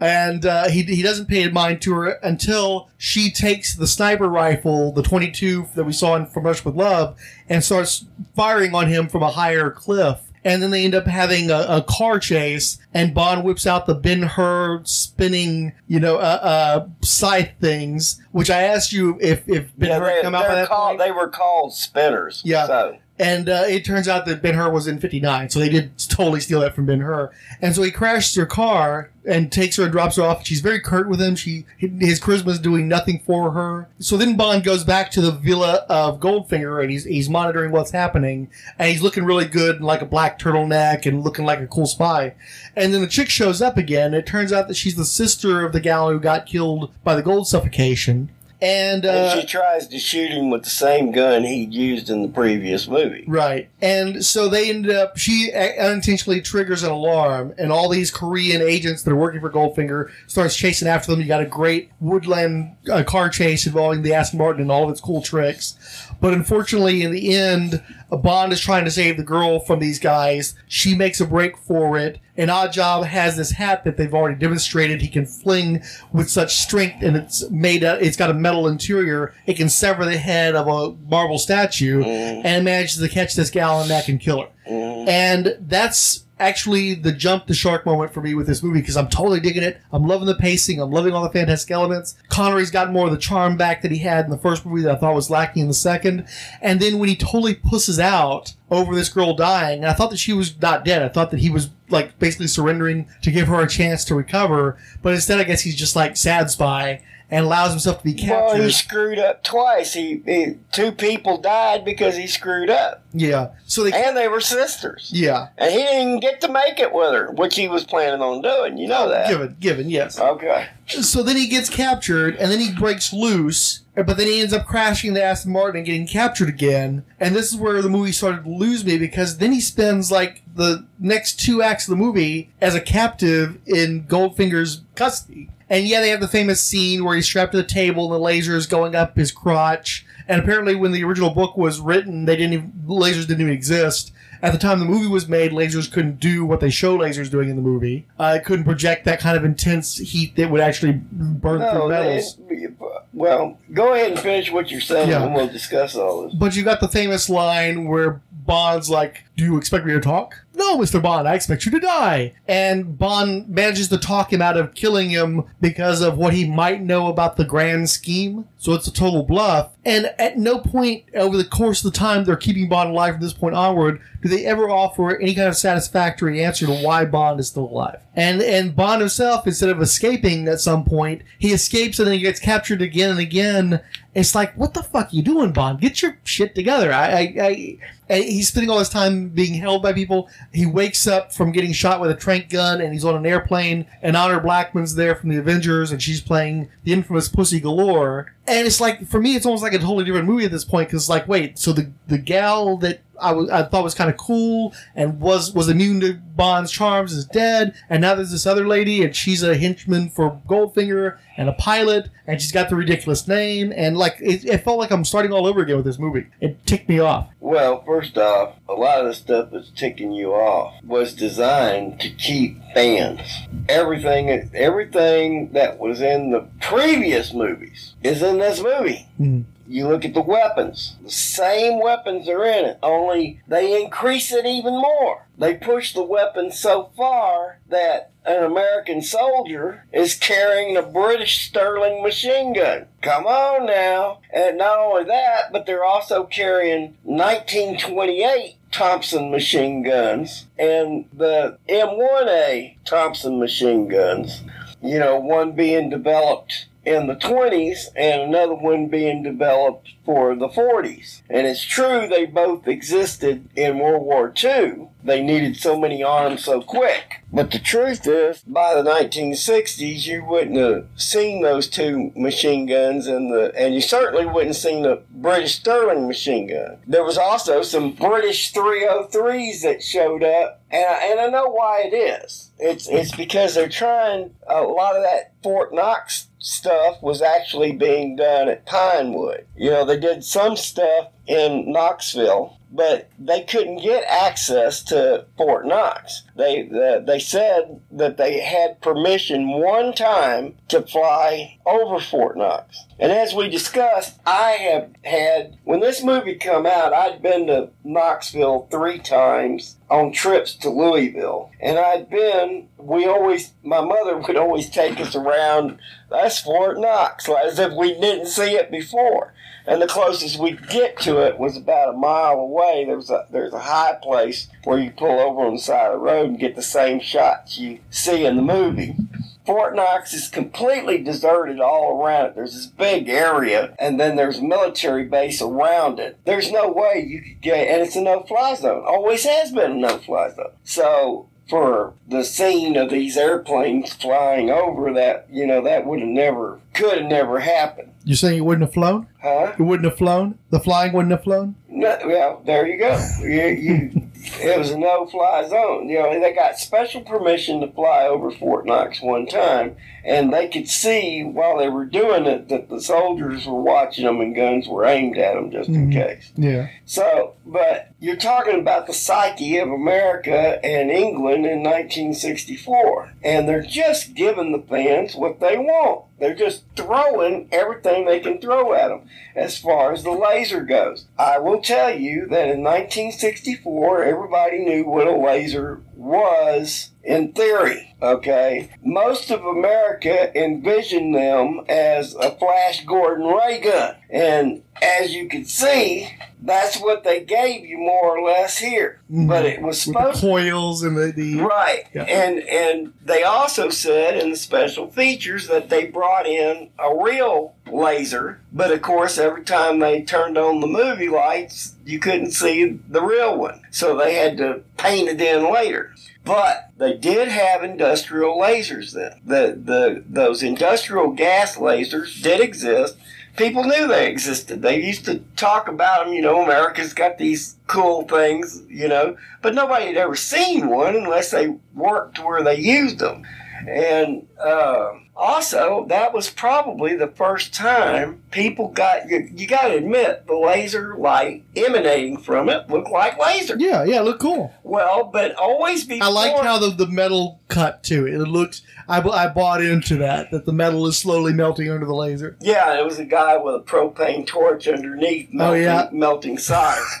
[0.00, 4.90] And uh, he, he doesn't pay mind to her until she takes the sniper rifle,
[4.90, 9.06] the 22 that we saw in From Russia with Love, and starts firing on him
[9.06, 13.14] from a higher cliff and then they end up having a, a car chase, and
[13.14, 18.20] Bond whips out the Ben Hur spinning, you know, uh, uh, scythe things.
[18.32, 21.00] Which I asked you if if Ben Yeah, Hur they, come out by that called,
[21.00, 22.42] they were called spinners.
[22.44, 22.66] Yeah.
[22.66, 25.96] So And uh, it turns out that Ben Hur was in '59, so they did
[25.98, 27.30] totally steal that from Ben Hur.
[27.60, 30.46] And so he crashes her car and takes her and drops her off.
[30.46, 31.36] She's very curt with him.
[31.36, 33.88] She his charisma is doing nothing for her.
[33.98, 37.90] So then Bond goes back to the villa of Goldfinger and he's he's monitoring what's
[37.90, 38.50] happening.
[38.78, 42.34] And he's looking really good like a black turtleneck and looking like a cool spy.
[42.74, 44.14] And then the chick shows up again.
[44.14, 47.22] It turns out that she's the sister of the gal who got killed by the
[47.22, 48.30] gold suffocation.
[48.62, 52.22] And, uh, and she tries to shoot him with the same gun he'd used in
[52.22, 53.24] the previous movie.
[53.26, 53.68] Right.
[53.82, 59.02] And so they ended up, she unintentionally triggers an alarm, and all these Korean agents
[59.02, 61.20] that are working for Goldfinger starts chasing after them.
[61.20, 64.90] You got a great woodland uh, car chase involving the Aston Martin and all of
[64.90, 65.76] its cool tricks.
[66.20, 67.82] But unfortunately, in the end,
[68.18, 70.54] Bond is trying to save the girl from these guys.
[70.66, 72.18] She makes a break for it.
[72.36, 77.02] And Oddjob has this hat that they've already demonstrated he can fling with such strength,
[77.02, 77.82] and it's made.
[77.82, 79.34] It's got a metal interior.
[79.46, 82.42] It can sever the head of a marble statue, mm.
[82.44, 84.48] and manages to catch this gal in the neck and kill her.
[84.66, 85.08] Mm.
[85.08, 89.08] And that's actually the jump the shark moment for me with this movie because I'm
[89.08, 89.80] totally digging it.
[89.92, 90.80] I'm loving the pacing.
[90.80, 92.16] I'm loving all the fantastic elements.
[92.28, 94.96] Connery's got more of the charm back that he had in the first movie that
[94.96, 96.26] I thought was lacking in the second.
[96.60, 100.18] And then when he totally pusses out over this girl dying, and I thought that
[100.18, 101.02] she was not dead.
[101.02, 104.78] I thought that he was like basically surrendering to give her a chance to recover.
[105.02, 108.58] But instead, I guess he's just like sad spy and allows himself to be captured.
[108.58, 109.94] Well, he screwed up twice.
[109.94, 113.52] He, he two people died because he screwed up, yeah.
[113.64, 115.10] So they and they were sisters.
[115.12, 115.48] yeah.
[115.58, 118.76] And he didn't get to make it with her, which he was planning on doing.
[118.78, 119.28] You know that.
[119.28, 120.18] Given, given, yes.
[120.20, 120.68] Okay.
[120.86, 124.66] So then he gets captured, and then he breaks loose, but then he ends up
[124.66, 127.04] crashing the Aston Martin and getting captured again.
[127.18, 130.42] And this is where the movie started to lose me because then he spends like
[130.54, 135.48] the next two acts of the movie as a captive in Goldfinger's custody.
[135.72, 138.18] And yeah, they have the famous scene where he's strapped to the table and the
[138.18, 140.04] laser is going up his crotch.
[140.28, 144.12] And apparently, when the original book was written, they didn't even, lasers didn't even exist.
[144.42, 147.48] At the time the movie was made, lasers couldn't do what they show lasers doing
[147.48, 148.06] in the movie.
[148.18, 151.88] Uh, it couldn't project that kind of intense heat that would actually burn through No,
[151.88, 152.36] metals.
[152.50, 152.66] they-
[153.14, 155.22] well, go ahead and finish what you're saying, Yeah.
[155.24, 156.34] and we'll discuss all this.
[156.34, 160.44] But you got the famous line where Bond's like, Do you expect me to talk?
[160.54, 161.02] No, Mr.
[161.02, 162.34] Bond, I expect you to die.
[162.46, 166.82] And Bond manages to talk him out of killing him because of what he might
[166.82, 168.46] know about the grand scheme.
[168.58, 169.72] So it's a total bluff.
[169.84, 173.22] And at no point over the course of the time they're keeping Bond alive from
[173.22, 177.40] this point onward do they ever offer any kind of satisfactory answer to why Bond
[177.40, 178.00] is still alive.
[178.14, 182.20] And and Bond himself, instead of escaping at some point, he escapes and then he
[182.20, 183.80] gets captured again and again.
[184.14, 185.80] It's like, what the fuck you doing, Bond?
[185.80, 186.92] Get your shit together.
[186.92, 187.78] I, I,
[188.10, 190.28] I, he's spending all his time being held by people.
[190.52, 193.86] He wakes up from getting shot with a trank gun, and he's on an airplane.
[194.02, 198.34] And Honor Blackman's there from the Avengers, and she's playing the infamous Pussy Galore.
[198.46, 200.88] And it's like, for me, it's almost like a totally different movie at this point
[200.88, 204.16] because, like, wait, so the the gal that I was I thought was kind of
[204.16, 208.66] cool and was was immune to Bond's charms is dead, and now there's this other
[208.66, 213.28] lady, and she's a henchman for Goldfinger and a pilot, and she's got the ridiculous
[213.28, 216.26] name, and like it, it felt like I'm starting all over again with this movie.
[216.40, 217.28] It ticked me off.
[217.40, 222.10] Well, first off, a lot of the stuff that's ticking you off was designed to
[222.10, 223.20] keep fans.
[223.68, 229.06] Everything, everything that was in the previous movies is in this movie.
[229.20, 229.44] Mhm.
[229.66, 230.96] You look at the weapons.
[231.02, 235.26] The same weapons are in it, only they increase it even more.
[235.38, 242.02] They push the weapons so far that an American soldier is carrying a British Sterling
[242.02, 242.86] machine gun.
[243.00, 244.20] Come on now.
[244.32, 252.76] And not only that, but they're also carrying 1928 Thompson machine guns and the M1A
[252.84, 254.42] Thompson machine guns.
[254.80, 260.48] You know, one being developed in the 20s and another one being developed for the
[260.48, 261.22] 40s.
[261.28, 264.88] And it's true they both existed in World War II.
[265.04, 267.22] They needed so many arms so quick.
[267.32, 273.06] But the truth is, by the 1960s, you wouldn't have seen those two machine guns,
[273.06, 276.78] and the and you certainly wouldn't have seen the British Sterling machine gun.
[276.86, 281.84] There was also some British 303s that showed up, and I, and I know why
[281.90, 282.50] it is.
[282.58, 288.16] It's it's because they're trying a lot of that Fort Knox stuff was actually being
[288.16, 289.46] done at Pinewood.
[289.56, 295.66] You know, they did some stuff in Knoxville, but they couldn't get access to Fort
[295.66, 296.22] Knox.
[296.34, 302.86] They uh, they said that they had permission one time to fly over Fort Knox.
[302.98, 307.70] And as we discussed, I have had when this movie come out, I'd been to
[307.84, 312.68] Knoxville three times on trips to Louisville, and I'd been.
[312.78, 315.78] We always, my mother would always take us around.
[316.10, 319.32] That's Fort Knox, as if we didn't see it before
[319.66, 322.84] and the closest we'd get to it was about a mile away.
[322.86, 326.04] There's a there's a high place where you pull over on the side of the
[326.04, 328.96] road and get the same shots you see in the movie.
[329.44, 332.34] Fort Knox is completely deserted all around it.
[332.36, 336.16] There's this big area, and then there's a military base around it.
[336.24, 338.84] There's no way you could get, and it's a no-fly zone.
[338.86, 340.52] Always has been a no-fly zone.
[340.62, 346.08] So for the scene of these airplanes flying over that, you know, that would have
[346.08, 347.92] never, could have never happened.
[348.04, 349.08] You're saying it wouldn't have flown?
[349.20, 349.54] Huh?
[349.58, 350.38] It wouldn't have flown?
[350.50, 351.56] The flying wouldn't have flown?
[351.68, 352.98] No, well, there you go.
[353.22, 355.88] You, you, it was a no-fly zone.
[355.88, 360.48] You know, they got special permission to fly over Fort Knox one time, and they
[360.48, 364.66] could see while they were doing it that the soldiers were watching them and guns
[364.68, 365.92] were aimed at them just in Mhm.
[365.92, 366.32] case.
[366.36, 366.68] Yeah.
[366.84, 373.62] So, but you're talking about the psyche of America and England in 1964, and they're
[373.62, 376.06] just giving the fans what they want.
[376.18, 381.06] They're just throwing everything they can throw at them as far as the laser goes.
[381.16, 387.94] I will tell you that in 1964, everybody knew what a laser was in theory.
[388.02, 395.28] Okay, most of America envisioned them as a Flash Gordon ray gun, and as you
[395.28, 396.08] can see,
[396.40, 399.00] that's what they gave you more or less here.
[399.10, 399.28] Mm-hmm.
[399.28, 401.84] But it was With the supposed coils and the, the Right.
[401.94, 402.02] Yeah.
[402.02, 407.54] And and they also said in the special features that they brought in a real
[407.70, 412.80] laser, but of course every time they turned on the movie lights, you couldn't see
[412.88, 413.62] the real one.
[413.70, 415.91] So they had to paint it in later.
[416.24, 419.20] But they did have industrial lasers then.
[419.24, 422.96] The the those industrial gas lasers did exist.
[423.36, 424.62] People knew they existed.
[424.62, 429.16] They used to talk about them, you know, America's got these cool things, you know,
[429.40, 433.24] but nobody had ever seen one unless they worked where they used them.
[433.66, 439.76] And uh, also, that was probably the first time people got, you, you got to
[439.76, 443.56] admit, the laser light emanating from it looked like laser.
[443.58, 444.52] Yeah, yeah, look cool.
[444.62, 446.00] Well, but always be.
[446.00, 448.14] I like how the, the metal cut to it.
[448.14, 448.62] It looks.
[448.88, 452.36] I, I bought into that that the metal is slowly melting under the laser.
[452.40, 455.88] Yeah, it was a guy with a propane torch underneath Oh, melting, yeah.
[455.92, 456.80] melting solder.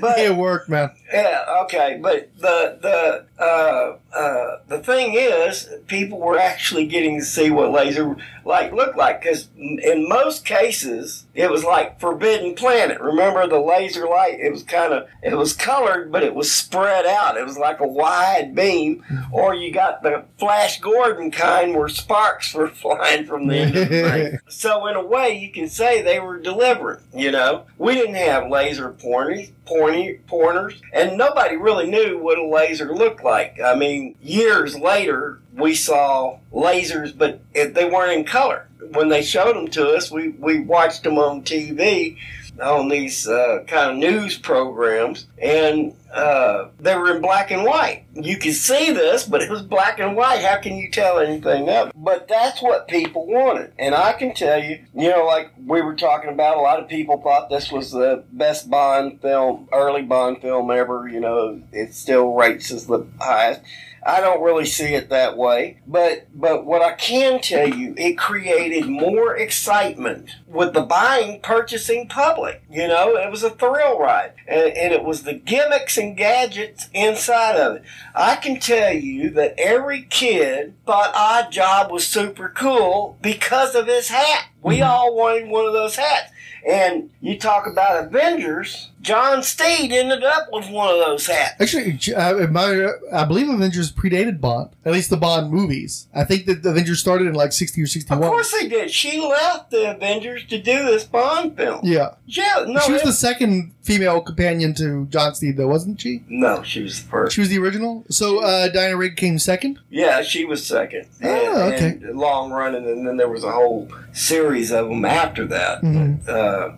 [0.00, 0.90] But it worked, man.
[1.12, 7.24] Yeah, okay, but the the uh, uh, the thing is, people were actually getting to
[7.24, 13.00] see what laser light looked like because in most cases it was like Forbidden Planet.
[13.00, 14.38] Remember the laser light?
[14.40, 17.36] It was kind of it was colored, but it was spread out.
[17.36, 19.02] It was like a wide beam.
[19.10, 19.34] Mm-hmm.
[19.34, 23.88] Or you got the Flash Gordon kind where sparks were flying from the end of
[23.88, 24.38] the thing.
[24.48, 27.00] So in a way, you can say they were delivering.
[27.14, 32.44] You know, we didn't have laser pointers, pointy, pointers, and nobody really knew what a
[32.44, 33.60] laser looked like.
[33.64, 38.66] I mean, years later, we saw lasers, but they weren't in color.
[38.92, 42.18] When they showed them to us, we we watched them on TV
[42.60, 48.04] on these uh, kind of news programs, and uh, they were in black and white.
[48.14, 50.42] You could see this, but it was black and white.
[50.42, 51.92] How can you tell anything of it?
[51.96, 53.72] But that's what people wanted.
[53.78, 56.88] And I can tell you, you know, like we were talking about, a lot of
[56.88, 61.08] people thought this was the best Bond film, early Bond film ever.
[61.08, 63.60] You know, it still rates as the highest.
[64.04, 68.16] I don't really see it that way, but but what I can tell you, it
[68.16, 72.62] created more excitement with the buying, purchasing public.
[72.70, 76.88] You know, it was a thrill ride, and, and it was the gimmicks and gadgets
[76.92, 77.82] inside of it.
[78.14, 83.86] I can tell you that every kid thought Odd Job was super cool because of
[83.86, 84.48] his hat.
[84.62, 86.32] We all wanted one of those hats.
[86.66, 91.54] And you talk about Avengers, John Steed ended up with one of those hats.
[91.58, 96.08] Actually, uh, my, I believe Avengers predated Bond, at least the Bond movies.
[96.14, 98.22] I think that the Avengers started in like 60 or 61.
[98.22, 98.90] Of course they did.
[98.90, 101.80] She left the Avengers to do this Bond film.
[101.82, 102.14] Yeah.
[102.26, 102.80] Yeah, no.
[102.80, 106.22] she was it- the second female companion to John Steed, though, wasn't she?
[106.28, 107.34] no, she was the first.
[107.34, 108.04] She was the original.
[108.10, 109.78] So uh, Diana Rigg came second.
[109.90, 111.06] Yeah, she was second.
[111.20, 111.88] And, Oh, okay.
[112.02, 115.82] and long running, and then there was a whole series of them after that.
[115.82, 116.28] Mhm.
[116.28, 116.76] Uh,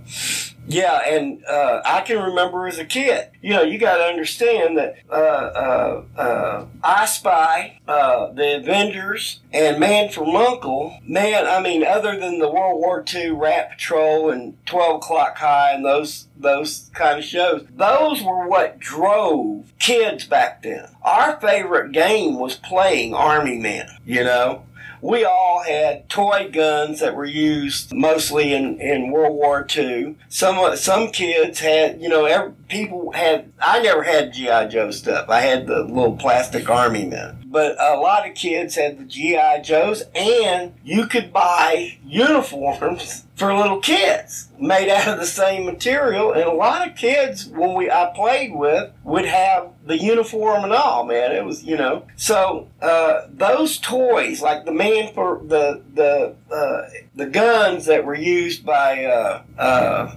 [0.73, 3.29] yeah, and uh, I can remember as a kid.
[3.41, 9.41] You know, you got to understand that uh, uh, uh, I Spy, uh, the Avengers,
[9.53, 10.99] and Man from Uncle.
[11.07, 15.73] Man, I mean, other than the World War II Rat Patrol and Twelve O'clock High
[15.73, 20.89] and those those kind of shows, those were what drove kids back then.
[21.03, 23.89] Our favorite game was playing Army Men.
[24.05, 24.65] You know
[25.03, 30.17] we all had toy guns that were used mostly in, in World War II.
[30.29, 33.53] Some some kids had, you know, every, people had.
[33.61, 35.29] I never had GI Joe stuff.
[35.29, 37.42] I had the little plastic army men.
[37.53, 43.55] But a lot of kids had the GI Joes, and you could buy uniforms for
[43.55, 46.33] little kids made out of the same material.
[46.33, 50.73] And a lot of kids, when we I played with, would have the uniform and
[50.73, 51.05] all.
[51.05, 52.07] Man, it was you know.
[52.17, 58.15] So uh, those toys, like the man for the the uh, the guns that were
[58.15, 59.05] used by.
[59.05, 60.17] Uh,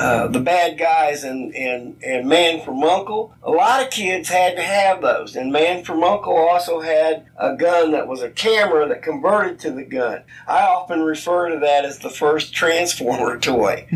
[0.00, 3.34] uh, the bad guys and, and, and Man from Uncle.
[3.42, 5.36] A lot of kids had to have those.
[5.36, 9.70] And Man from Uncle also had a gun that was a camera that converted to
[9.70, 10.22] the gun.
[10.48, 13.86] I often refer to that as the first Transformer toy.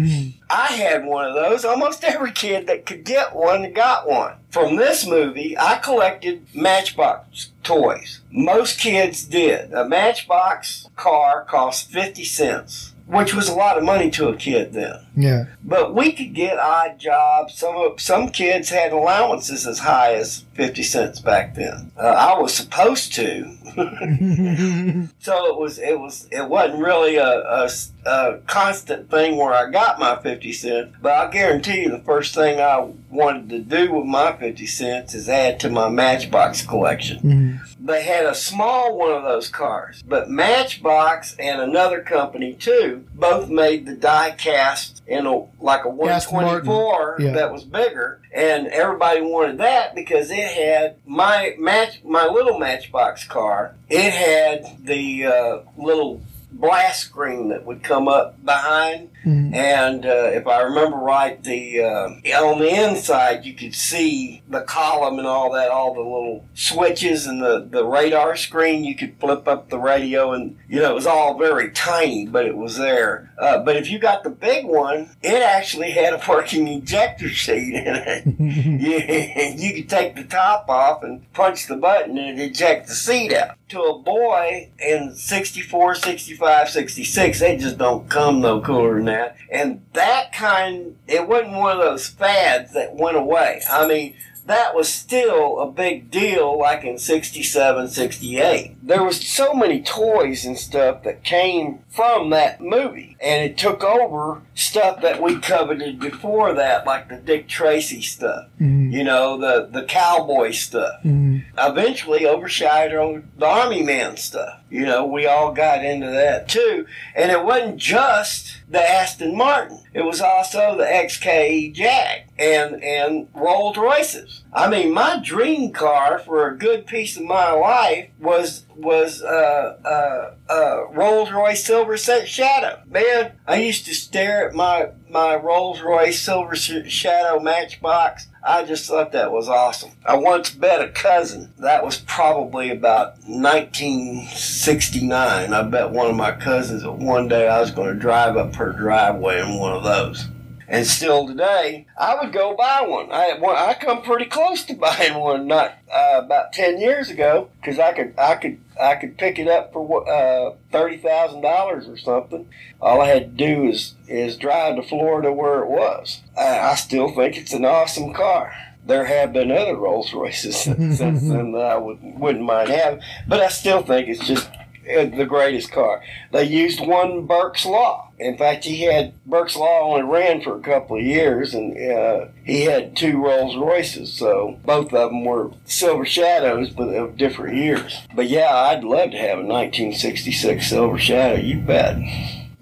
[0.50, 1.64] I had one of those.
[1.64, 4.34] Almost every kid that could get one got one.
[4.50, 8.20] From this movie, I collected Matchbox toys.
[8.30, 9.72] Most kids did.
[9.72, 14.74] A Matchbox car cost 50 cents, which was a lot of money to a kid
[14.74, 15.03] then.
[15.16, 15.44] Yeah.
[15.62, 17.54] But we could get odd jobs.
[17.54, 21.92] Some of, some kids had allowances as high as fifty cents back then.
[21.96, 23.44] Uh, I was supposed to,
[25.18, 27.68] so it was it was it wasn't really a
[28.06, 30.94] a constant thing where I got my fifty cents.
[31.00, 35.14] But I guarantee you, the first thing I wanted to do with my fifty cents
[35.14, 37.60] is add to my Matchbox collection.
[37.80, 43.48] They had a small one of those cars, but Matchbox and another company too both
[43.48, 47.32] made the die cast in a like a 124 Yeah.
[47.32, 53.24] that was bigger, and everybody wanted that because it had my match my little Matchbox
[53.26, 53.74] car.
[53.90, 56.22] It had the uh, little
[56.58, 62.44] blast screen that would come up behind and uh, if I remember right, the uh,
[62.44, 67.26] on the inside you could see the column and all that, all the little switches
[67.26, 68.84] and the, the radar screen.
[68.84, 72.44] You could flip up the radio, and you know it was all very tiny, but
[72.44, 73.32] it was there.
[73.38, 77.74] Uh, but if you got the big one, it actually had a working ejector seat
[77.74, 78.26] in it.
[79.58, 83.32] you, you could take the top off and punch the button and eject the seat
[83.32, 83.56] out.
[83.74, 89.36] To a boy in 64, 65, 66, they just don't come no cooler than that.
[89.50, 93.62] And that kind, it wasn't one of those fads that went away.
[93.68, 94.14] I mean,
[94.46, 98.76] that was still a big deal like in 67, 68.
[98.82, 103.16] There was so many toys and stuff that came from that movie.
[103.20, 108.46] And it took over stuff that we coveted before that, like the Dick Tracy stuff.
[108.60, 108.90] Mm-hmm.
[108.90, 111.00] You know, the, the cowboy stuff.
[111.04, 111.38] Mm-hmm.
[111.58, 114.60] Eventually overshadowed the Army Man stuff.
[114.70, 116.86] You know, we all got into that too.
[117.14, 119.80] And it wasn't just the Aston Martin.
[119.94, 124.42] It was also the XKE Jag and and Rolls Royces.
[124.52, 129.78] I mean, my dream car for a good piece of my life was was uh,
[129.84, 132.82] uh, uh, Rolls Royce Silver Shadow.
[132.86, 138.28] Man, I used to stare at my my Rolls Royce Silver Shadow Matchbox.
[138.46, 139.92] I just thought that was awesome.
[140.04, 141.54] I once bet a cousin.
[141.58, 145.54] That was probably about 1969.
[145.54, 148.54] I bet one of my cousins that one day I was going to drive up
[148.56, 150.28] her driveway in one of those.
[150.68, 153.10] And still today, I would go buy one.
[153.12, 157.50] I well, I come pretty close to buying one not uh, about ten years ago
[157.60, 161.88] because I could I could I could pick it up for uh, thirty thousand dollars
[161.88, 162.48] or something.
[162.80, 166.20] All I had to do is is drive to Florida where it was.
[166.36, 168.52] I, I still think it's an awesome car.
[168.86, 173.40] There have been other Rolls Royces since then that I would, wouldn't mind having, but
[173.40, 174.48] I still think it's just
[174.84, 176.02] the greatest car.
[176.32, 178.10] They used one Burke's Law.
[178.18, 182.26] In fact, he had Burke's Law only ran for a couple of years, and uh,
[182.44, 184.12] he had two Rolls Royces.
[184.12, 188.02] So both of them were Silver Shadows, but of different years.
[188.14, 191.40] But yeah, I'd love to have a 1966 Silver Shadow.
[191.40, 191.96] You bet.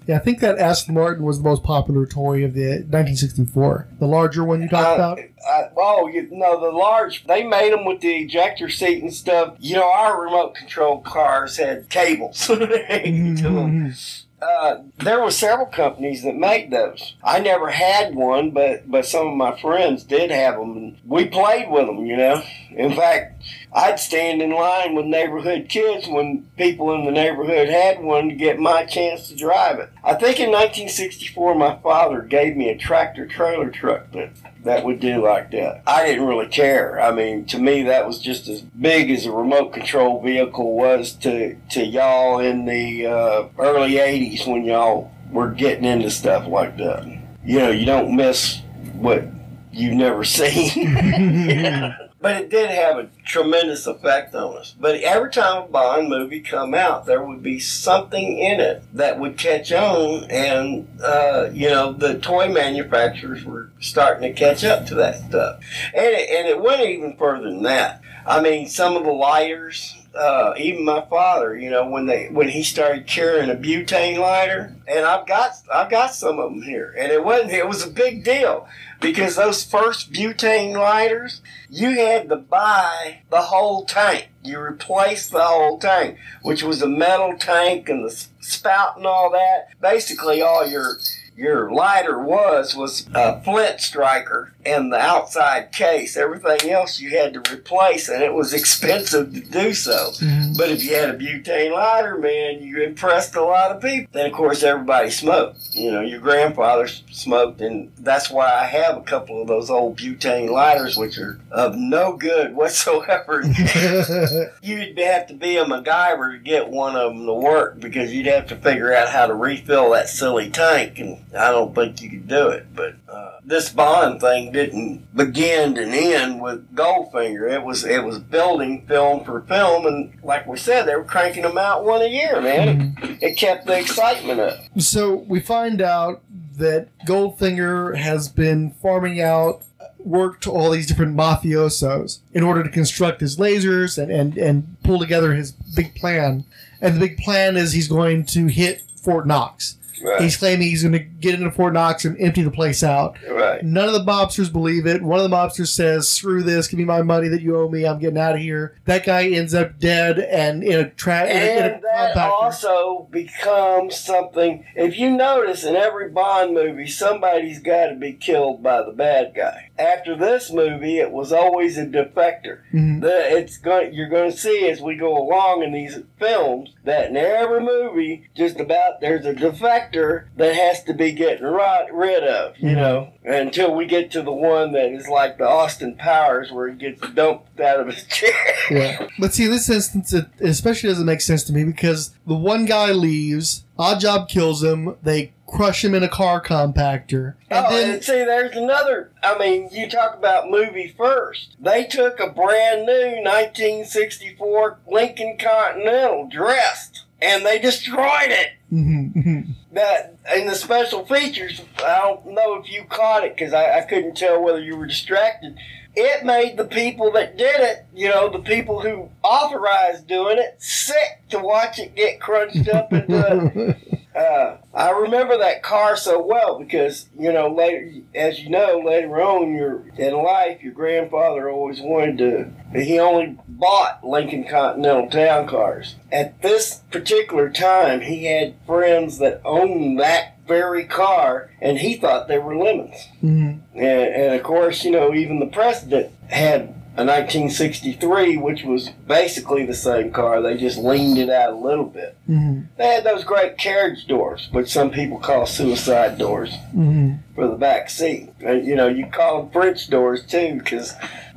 [0.07, 3.87] Yeah, I think that Aston Martin was the most popular toy of the 1964.
[3.99, 5.19] The larger one you talked Uh, about.
[5.47, 7.25] I, oh, you know the large.
[7.25, 9.55] They made them with the ejector seat and stuff.
[9.59, 13.93] You know, our remote control cars had cables them.
[14.41, 17.15] Uh, there were several companies that made those.
[17.23, 21.25] I never had one, but but some of my friends did have them, and we
[21.25, 22.05] played with them.
[22.05, 23.41] You know, in fact,
[23.75, 28.35] I'd stand in line with neighborhood kids when people in the neighborhood had one to
[28.35, 29.89] get my chance to drive it.
[30.03, 34.31] I think in 1964, my father gave me a tractor trailer truck that
[34.63, 35.83] that would do like that.
[35.85, 37.01] I didn't really care.
[37.01, 41.13] I mean, to me, that was just as big as a remote control vehicle was
[41.15, 46.77] to to y'all in the uh, early '80s when y'all were getting into stuff like
[46.77, 47.05] that.
[47.43, 48.59] You know, you don't miss
[48.93, 49.25] what
[49.71, 51.93] you've never seen.
[52.23, 54.73] But it did have a tremendous effect on us.
[54.79, 59.19] But every time a Bond movie come out, there would be something in it that
[59.19, 64.85] would catch on, and uh, you know the toy manufacturers were starting to catch up
[64.85, 65.59] to that stuff,
[65.93, 68.01] and it, and it went even further than that.
[68.25, 69.93] I mean, some of the lighters.
[70.15, 74.75] Uh, even my father, you know, when they when he started carrying a butane lighter,
[74.87, 77.89] and I've got I've got some of them here, and it wasn't it was a
[77.89, 78.67] big deal
[79.01, 84.29] because those first butane lighters, you had to buy the whole tank.
[84.43, 89.31] You replaced the whole tank, which was a metal tank and the spout and all
[89.31, 89.69] that.
[89.81, 90.97] Basically, all your
[91.35, 96.17] your lighter was was a flint striker and the outside case.
[96.17, 100.11] Everything else you had to replace, and it was expensive to do so.
[100.57, 104.09] But if you had a butane lighter, man, you impressed a lot of people.
[104.11, 105.59] Then, of course, everybody smoked.
[105.71, 109.97] You know, your grandfather smoked, and that's why I have a couple of those old
[109.97, 113.43] butane lighters, which are of no good whatsoever.
[114.61, 118.27] you'd have to be a MacGyver to get one of them to work because you'd
[118.27, 122.09] have to figure out how to refill that silly tank, and I don't think you
[122.09, 122.67] could do it.
[122.75, 127.51] But uh, this Bond thing didn't begin and end with Goldfinger.
[127.51, 131.43] It was it was building film for film, and like we said, they were cranking
[131.43, 132.67] them out one a year, man.
[132.67, 133.13] It, mm-hmm.
[133.21, 134.59] it kept the excitement up.
[134.77, 136.21] So we find out
[136.57, 139.63] that Goldfinger has been farming out
[139.99, 144.75] work to all these different mafiosos in order to construct his lasers and, and, and
[144.83, 146.45] pull together his big plan.
[146.81, 149.77] And the big plan is he's going to hit Fort Knox.
[150.03, 150.21] Right.
[150.21, 153.17] He's claiming he's going to get into Fort Knox and empty the place out.
[153.29, 153.63] Right.
[153.63, 155.01] None of the mobsters believe it.
[155.01, 156.67] One of the mobsters says, "Screw this!
[156.67, 157.85] Give me my money that you owe me.
[157.85, 161.27] I'm getting out of here." That guy ends up dead and in a trap.
[161.27, 164.65] In a, in a And that also becomes something.
[164.75, 169.33] If you notice in every Bond movie, somebody's got to be killed by the bad
[169.35, 169.69] guy.
[169.79, 172.59] After this movie, it was always a defector.
[172.71, 173.01] Mhm.
[173.01, 173.93] The, it's going.
[173.93, 178.25] You're going to see as we go along in these films that in every movie,
[178.35, 182.57] just about there's a defector that has to be getting right, rid of.
[182.59, 182.75] You Mhm.
[182.75, 186.75] know, until we get to the one that is like the Austin Powers, where he
[186.75, 188.29] gets dumped out of his chair.
[188.69, 189.07] Yeah.
[189.17, 192.65] But see, in this instance, it especially doesn't make sense to me because the one
[192.65, 197.69] guy leaves, Odd Job kills him, they crush him in a car compactor, and oh,
[197.69, 199.11] then and see, there's another.
[199.23, 201.55] I mean, you talk about movie first.
[201.59, 208.49] They took a brand new 1964 Lincoln Continental dressed, and they destroyed it.
[208.71, 213.79] Mhm, That in the special features, I don't know if you caught it because I,
[213.79, 215.57] I couldn't tell whether you were distracted.
[215.95, 220.55] It made the people that did it, you know, the people who authorized doing it,
[220.59, 223.75] sick to watch it get crunched up into
[224.15, 229.21] uh, I remember that car so well because you know later, as you know, later
[229.21, 232.79] on your in life, your grandfather always wanted to.
[232.79, 235.95] He only bought Lincoln Continental town cars.
[236.11, 242.27] At this particular time, he had friends that owned that very car, and he thought
[242.27, 243.07] they were lemons.
[243.23, 243.59] Mhm.
[243.75, 249.65] And, and of course, you know, even the president had a 1963, which was basically
[249.65, 250.41] the same car.
[250.41, 252.15] They just leaned it out a little bit.
[252.29, 252.65] Mhm.
[252.77, 257.19] They had those great carriage doors, which some people call suicide doors Mhm.
[257.33, 258.29] for the back seat.
[258.45, 260.93] And, you know, you call them French doors too, because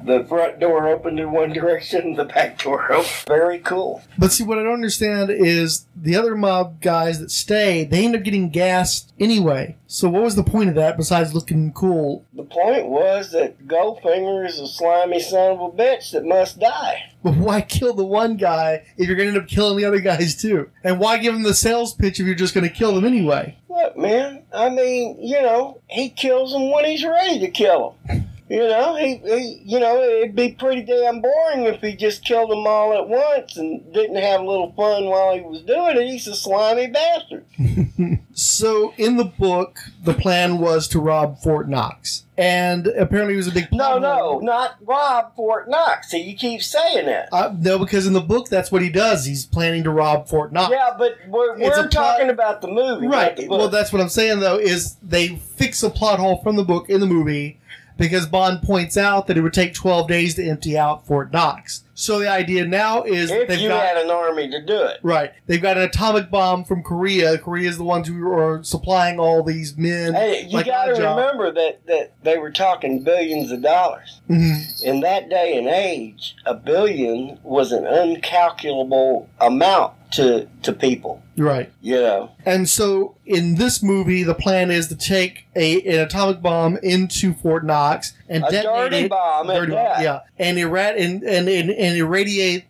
[0.07, 3.25] the front door opened in one direction, the back door opened.
[3.27, 4.03] Very cool.
[4.19, 8.17] But see, what I don't understand is the other mob guys that stay, they end
[8.17, 9.77] up getting gassed anyway.
[9.87, 12.25] So what was the point of that besides looking cool?
[12.35, 17.13] The point was that Goldfinger is a slimy son of a bitch that must die.
[17.23, 20.01] But why kill the one guy if you're going to end up killing the other
[20.01, 20.71] guys too?
[20.85, 23.57] And why give him the sales pitch if you're just going to kill them anyway?
[23.69, 28.26] Look, man, I mean, you know, he kills them when he's ready to kill them.
[28.49, 32.51] You know, he, he, you know, it'd be pretty damn boring if he just killed
[32.51, 36.07] them all at once and didn't have a little fun while he was doing it.
[36.09, 37.45] He's a slimy bastard.
[38.39, 42.25] So in the book, the plan was to rob Fort Knox.
[42.37, 46.13] And apparently it was a big No, no, not rob Fort Knox.
[46.13, 47.31] You keep saying that.
[47.33, 49.25] Uh, no, because in the book, that's what he does.
[49.25, 50.71] He's planning to rob Fort Knox.
[50.71, 53.35] Yeah, but we're, we're talking about the movie, Right.
[53.35, 53.49] the.
[53.49, 54.59] Well, that's what I'm saying though.
[54.59, 57.59] Is they fix a plot hole from the book in the movie
[57.99, 61.83] because Bond points out that it would take 12 days to empty out Fort Knox.
[61.99, 64.99] So the idea now is if they've you got had an army to do it.
[65.03, 65.33] right.
[65.47, 67.39] They've got an atomic bomb from Korea.
[67.39, 70.13] Korea is the ones who are supplying all these men.
[70.13, 74.21] Hey, you like got to remember that, that they were talking billions of dollars.
[74.29, 74.83] Mhm.
[74.85, 81.23] In that day and age, a billion was an uncalculable amount to to people.
[81.39, 81.71] Right.
[81.83, 86.41] You know, And so in this movie, the plan is to take a an atomic
[86.41, 89.11] bomb into Fort Knox and a detonate dirty it.
[89.11, 92.65] bomb Dirty bomb, yeah, and irrat and and and, and irradiate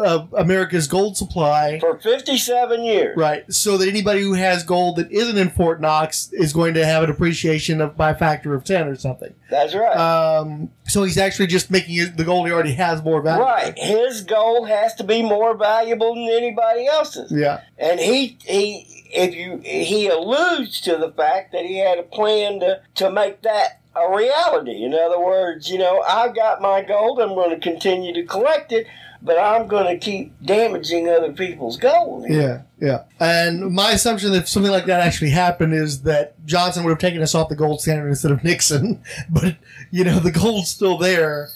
[0.00, 1.80] uh, America's gold supply.
[1.80, 3.16] For fifty-seven years.
[3.16, 6.86] Right, so that anybody who has gold that isn't in Fort Knox is going to
[6.86, 9.34] have an appreciation of by a factor of ten or something.
[9.50, 9.96] That's right.
[9.96, 13.50] Um, so he's actually just making it, the gold he already has more valuable.
[13.50, 13.76] right.
[13.76, 17.32] His gold has to be more valuable than anybody else's.
[17.32, 17.41] Yeah.
[17.78, 22.60] And he he if you he alludes to the fact that he had a plan
[22.60, 24.84] to to make that a reality.
[24.84, 28.72] In other words, you know, I've got my gold, I'm going to continue to collect
[28.72, 28.86] it,
[29.20, 32.24] but I'm going to keep damaging other people's gold.
[32.28, 33.04] Yeah, yeah.
[33.20, 36.98] And my assumption that if something like that actually happened is that Johnson would have
[36.98, 39.02] taken us off the gold standard instead of Nixon.
[39.30, 39.56] But
[39.90, 41.48] you know, the gold's still there.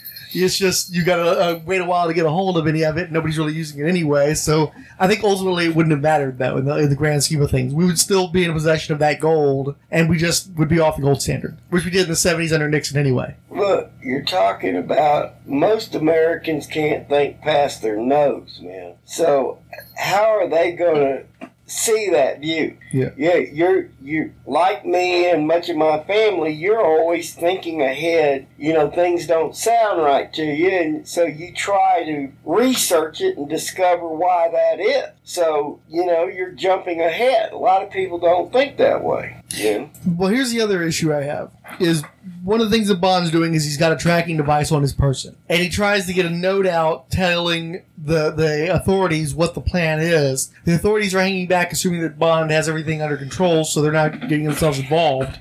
[0.45, 2.85] It's just you got to uh, wait a while to get a hold of any
[2.85, 3.11] of it.
[3.11, 4.35] Nobody's really using it anyway.
[4.35, 7.43] So I think ultimately it wouldn't have mattered though in the, in the grand scheme
[7.43, 7.73] of things.
[7.73, 10.97] We would still be in possession of that gold, and we just would be off
[10.97, 13.37] the gold standard, which we did in the '70s under Nixon anyway.
[13.51, 18.95] Look, you're talking about most Americans can't think past their nose, man.
[19.05, 19.59] So
[19.97, 22.77] how are they going to see that view?
[22.93, 23.11] Yeah.
[23.17, 26.53] Yeah, you're you like me and much of my family.
[26.53, 28.47] You're always thinking ahead.
[28.57, 33.37] You know, things don't sound right to you, and so you try to research it
[33.37, 35.11] and discover why that is.
[35.25, 37.53] So you know, you're jumping ahead.
[37.53, 39.43] A lot of people don't think that way.
[39.57, 39.87] Yeah.
[40.07, 41.51] Well, here's the other issue I have
[41.81, 42.03] is
[42.45, 44.93] one of the things that Bond's doing is he's got a tracking device on his
[44.93, 49.61] person, and he tries to get a note out telling the the authorities what the
[49.61, 50.53] plan is.
[50.65, 54.21] The authorities are hanging back, assuming that Bond has everything under control, so they're not
[54.23, 55.39] getting themselves involved.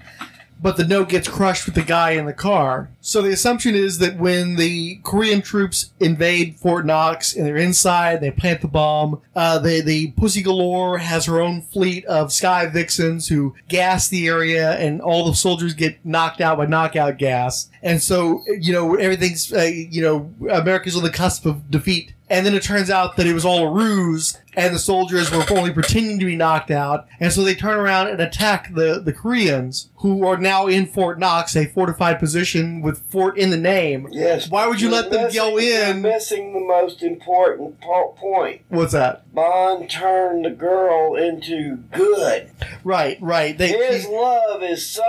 [0.62, 2.89] But the note gets crushed with the guy in the car.
[2.99, 8.20] So the assumption is that when the Korean troops invade Fort Knox and they're inside,
[8.20, 9.22] they plant the bomb.
[9.36, 14.72] Uh, the Pussy Galore has her own fleet of Sky Vixens who gas the area,
[14.78, 17.70] and all the soldiers get knocked out by knockout gas.
[17.84, 22.14] And so, you know, everything's, uh, you know, America's on the cusp of defeat.
[22.30, 25.46] And then it turns out that it was all a ruse, and the soldiers were
[25.52, 27.06] only pretending to be knocked out.
[27.20, 31.20] And so they turn around and attack the, the Koreans, who are now in Fort
[31.20, 34.08] Knox, a fortified position with fort in the name.
[34.12, 34.50] Yes.
[34.50, 36.02] Why would you let them go missing- you're in?
[36.02, 38.62] Missing the most important point.
[38.70, 39.22] What's that?
[39.34, 42.50] Bond turned the girl into good.
[42.84, 43.56] Right, right.
[43.58, 45.04] They, His love is so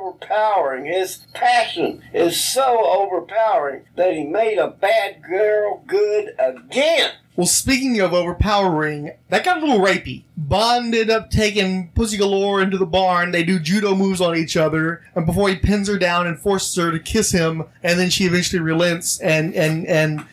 [0.00, 0.84] overpowering.
[0.86, 7.10] His passion is so overpowering that he made a bad girl good again again.
[7.38, 10.24] Well, speaking of overpowering, that got a little rapey.
[10.36, 13.30] Bond ended up taking Pussy Galore into the barn.
[13.30, 16.74] They do judo moves on each other, and before he pins her down and forces
[16.74, 20.26] her to kiss him, and then she eventually relents and and and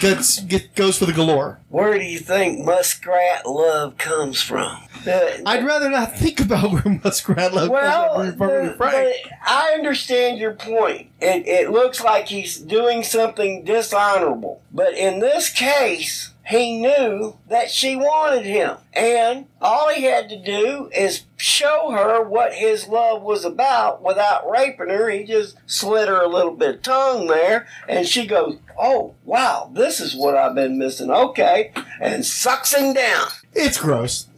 [0.00, 1.60] gets get, goes for the Galore.
[1.68, 4.82] Where do you think muskrat love comes from?
[5.06, 8.48] Uh, I'd rather not think about where Muskrat love well, comes from.
[8.48, 9.14] the- the-
[9.46, 11.08] I understand your point.
[11.20, 14.60] It, it looks like he's doing something dishonorable.
[14.72, 18.78] But in this case, he knew that she wanted him.
[18.94, 24.50] And all he had to do is show her what his love was about without
[24.50, 25.10] raping her.
[25.10, 29.70] He just slit her a little bit of tongue there, and she goes, Oh, wow,
[29.74, 31.10] this is what I've been missing.
[31.10, 31.72] Okay.
[32.00, 33.28] And sucks him down.
[33.52, 34.28] It's gross.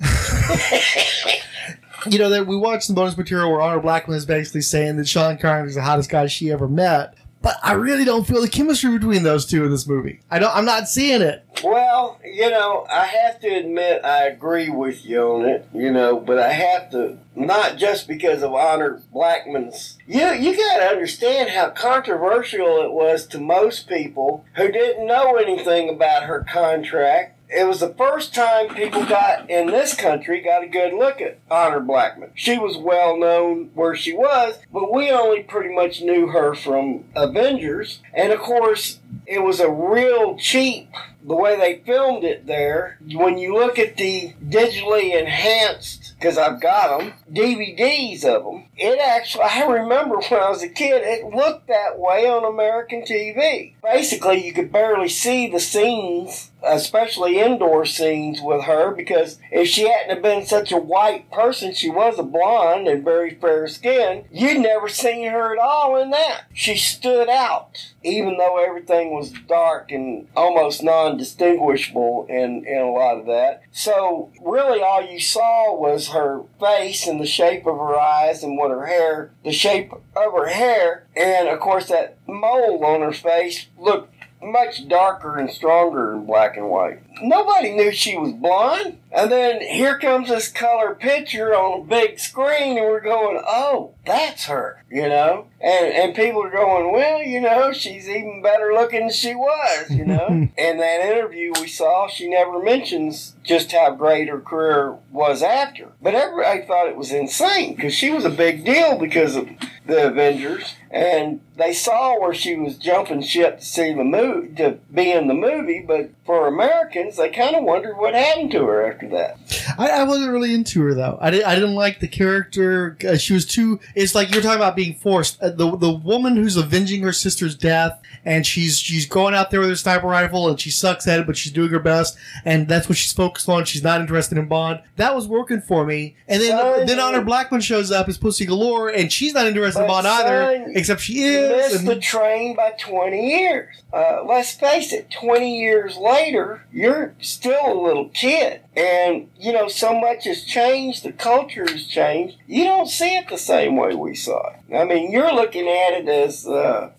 [2.07, 5.07] you know that we watched the bonus material where Honor Blackman is basically saying that
[5.07, 7.15] Sean Connery is the hottest guy she ever met.
[7.43, 10.21] But I really don't feel the chemistry between those two in this movie.
[10.31, 10.55] I don't.
[10.55, 11.43] I'm not seeing it.
[11.65, 16.19] Well, you know, I have to admit I agree with you on it, you know,
[16.19, 19.97] but I have to not just because of Honor Blackman's.
[20.07, 25.37] You you got to understand how controversial it was to most people who didn't know
[25.37, 27.39] anything about her contract.
[27.53, 31.39] It was the first time people got in this country got a good look at
[31.51, 32.31] Honor Blackman.
[32.35, 37.07] She was well known where she was, but we only pretty much knew her from
[37.17, 40.91] Avengers, and of course, it was a real cheap
[41.23, 46.61] the way they filmed it there, when you look at the digitally enhanced, because I've
[46.61, 51.25] got them, DVDs of them, it actually, I remember when I was a kid, it
[51.25, 53.75] looked that way on American TV.
[53.83, 59.89] Basically, you could barely see the scenes, especially indoor scenes with her, because if she
[59.89, 64.25] hadn't have been such a white person, she was a blonde and very fair skinned,
[64.31, 66.43] you'd never seen her at all in that.
[66.53, 72.91] She stood out, even though everything was dark and almost non distinguishable in, in a
[72.91, 73.63] lot of that.
[73.73, 78.57] So, really, all you saw was her face and the shape of her eyes and
[78.57, 83.13] what her hair, the shape of her hair, and of course, that mole on her
[83.13, 87.01] face looked much darker and stronger in black and white.
[87.23, 88.99] Nobody knew she was blonde.
[89.13, 93.95] And then here comes this color picture on a big screen, and we're going, oh,
[94.07, 95.47] that's her, you know?
[95.61, 99.91] And, and people are going, well, you know, she's even better looking than she was,
[99.91, 100.29] you know?
[100.57, 105.89] in that interview we saw, she never mentions just how great her career was after.
[106.01, 109.49] But everybody thought it was insane because she was a big deal because of
[109.87, 110.77] the Avengers.
[110.91, 115.29] And they saw where she was jumping ship to see the movie, to be in
[115.29, 119.39] the movie, but for Americans, they kind of wondered what happened to her after that.
[119.79, 121.19] I, I wasn't really into her though.
[121.21, 122.97] I, did, I didn't like the character.
[123.07, 123.81] Uh, she was too.
[123.95, 125.41] It's like you're talking about being forced.
[125.43, 129.61] Uh, the the woman who's avenging her sister's death, and she's she's going out there
[129.61, 132.69] with her sniper rifle, and she sucks at it, but she's doing her best, and
[132.69, 133.65] that's what she's focused on.
[133.65, 134.81] She's not interested in Bond.
[134.97, 136.17] That was working for me.
[136.29, 139.83] And then Son, then Honor Blackman shows up as Pussy Galore, and she's not interested
[139.83, 141.50] in Bond either, except she is.
[141.57, 143.83] Missed the train by 20 years.
[143.93, 148.61] Uh, let's face it, 20 years later, you're still a little kid.
[148.77, 152.37] And, you know, so much has changed, the culture has changed.
[152.47, 154.75] You don't see it the same way we saw it.
[154.75, 156.91] I mean, you're looking at it as, uh,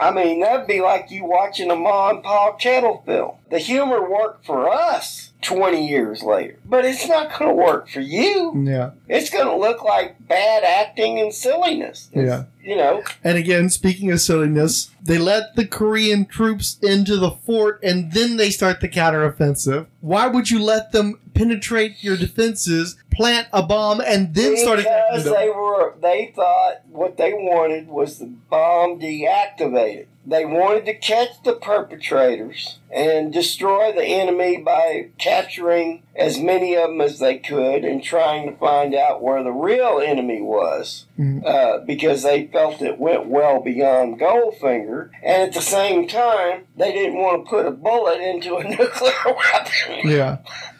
[0.00, 3.36] I mean, that'd be like you watching a Ma and Pa Kettle film.
[3.50, 8.00] The humor worked for us 20 years later, but it's not going to work for
[8.00, 8.52] you.
[8.66, 12.10] yeah, It's going to look like bad acting and silliness.
[12.12, 12.44] yeah.
[12.62, 17.80] You know, And again, speaking of silliness, they let the Korean troops into the fort
[17.82, 19.86] and then they start the counteroffensive.
[20.02, 25.18] Why would you let them penetrate your defenses, plant a bomb, and then start attacking
[25.18, 30.06] because they were they thought what they wanted was the bomb deactivated.
[30.26, 36.90] They wanted to catch the perpetrators and destroy the enemy by capturing as many of
[36.90, 41.44] them as they could and trying to find out where the real enemy was Mhm.
[41.46, 45.08] uh, because they felt it went well beyond Goldfinger.
[45.22, 49.12] And at the same time, they didn't want to put a bullet into a nuclear
[49.24, 50.08] weapon.
[50.10, 50.38] Yeah.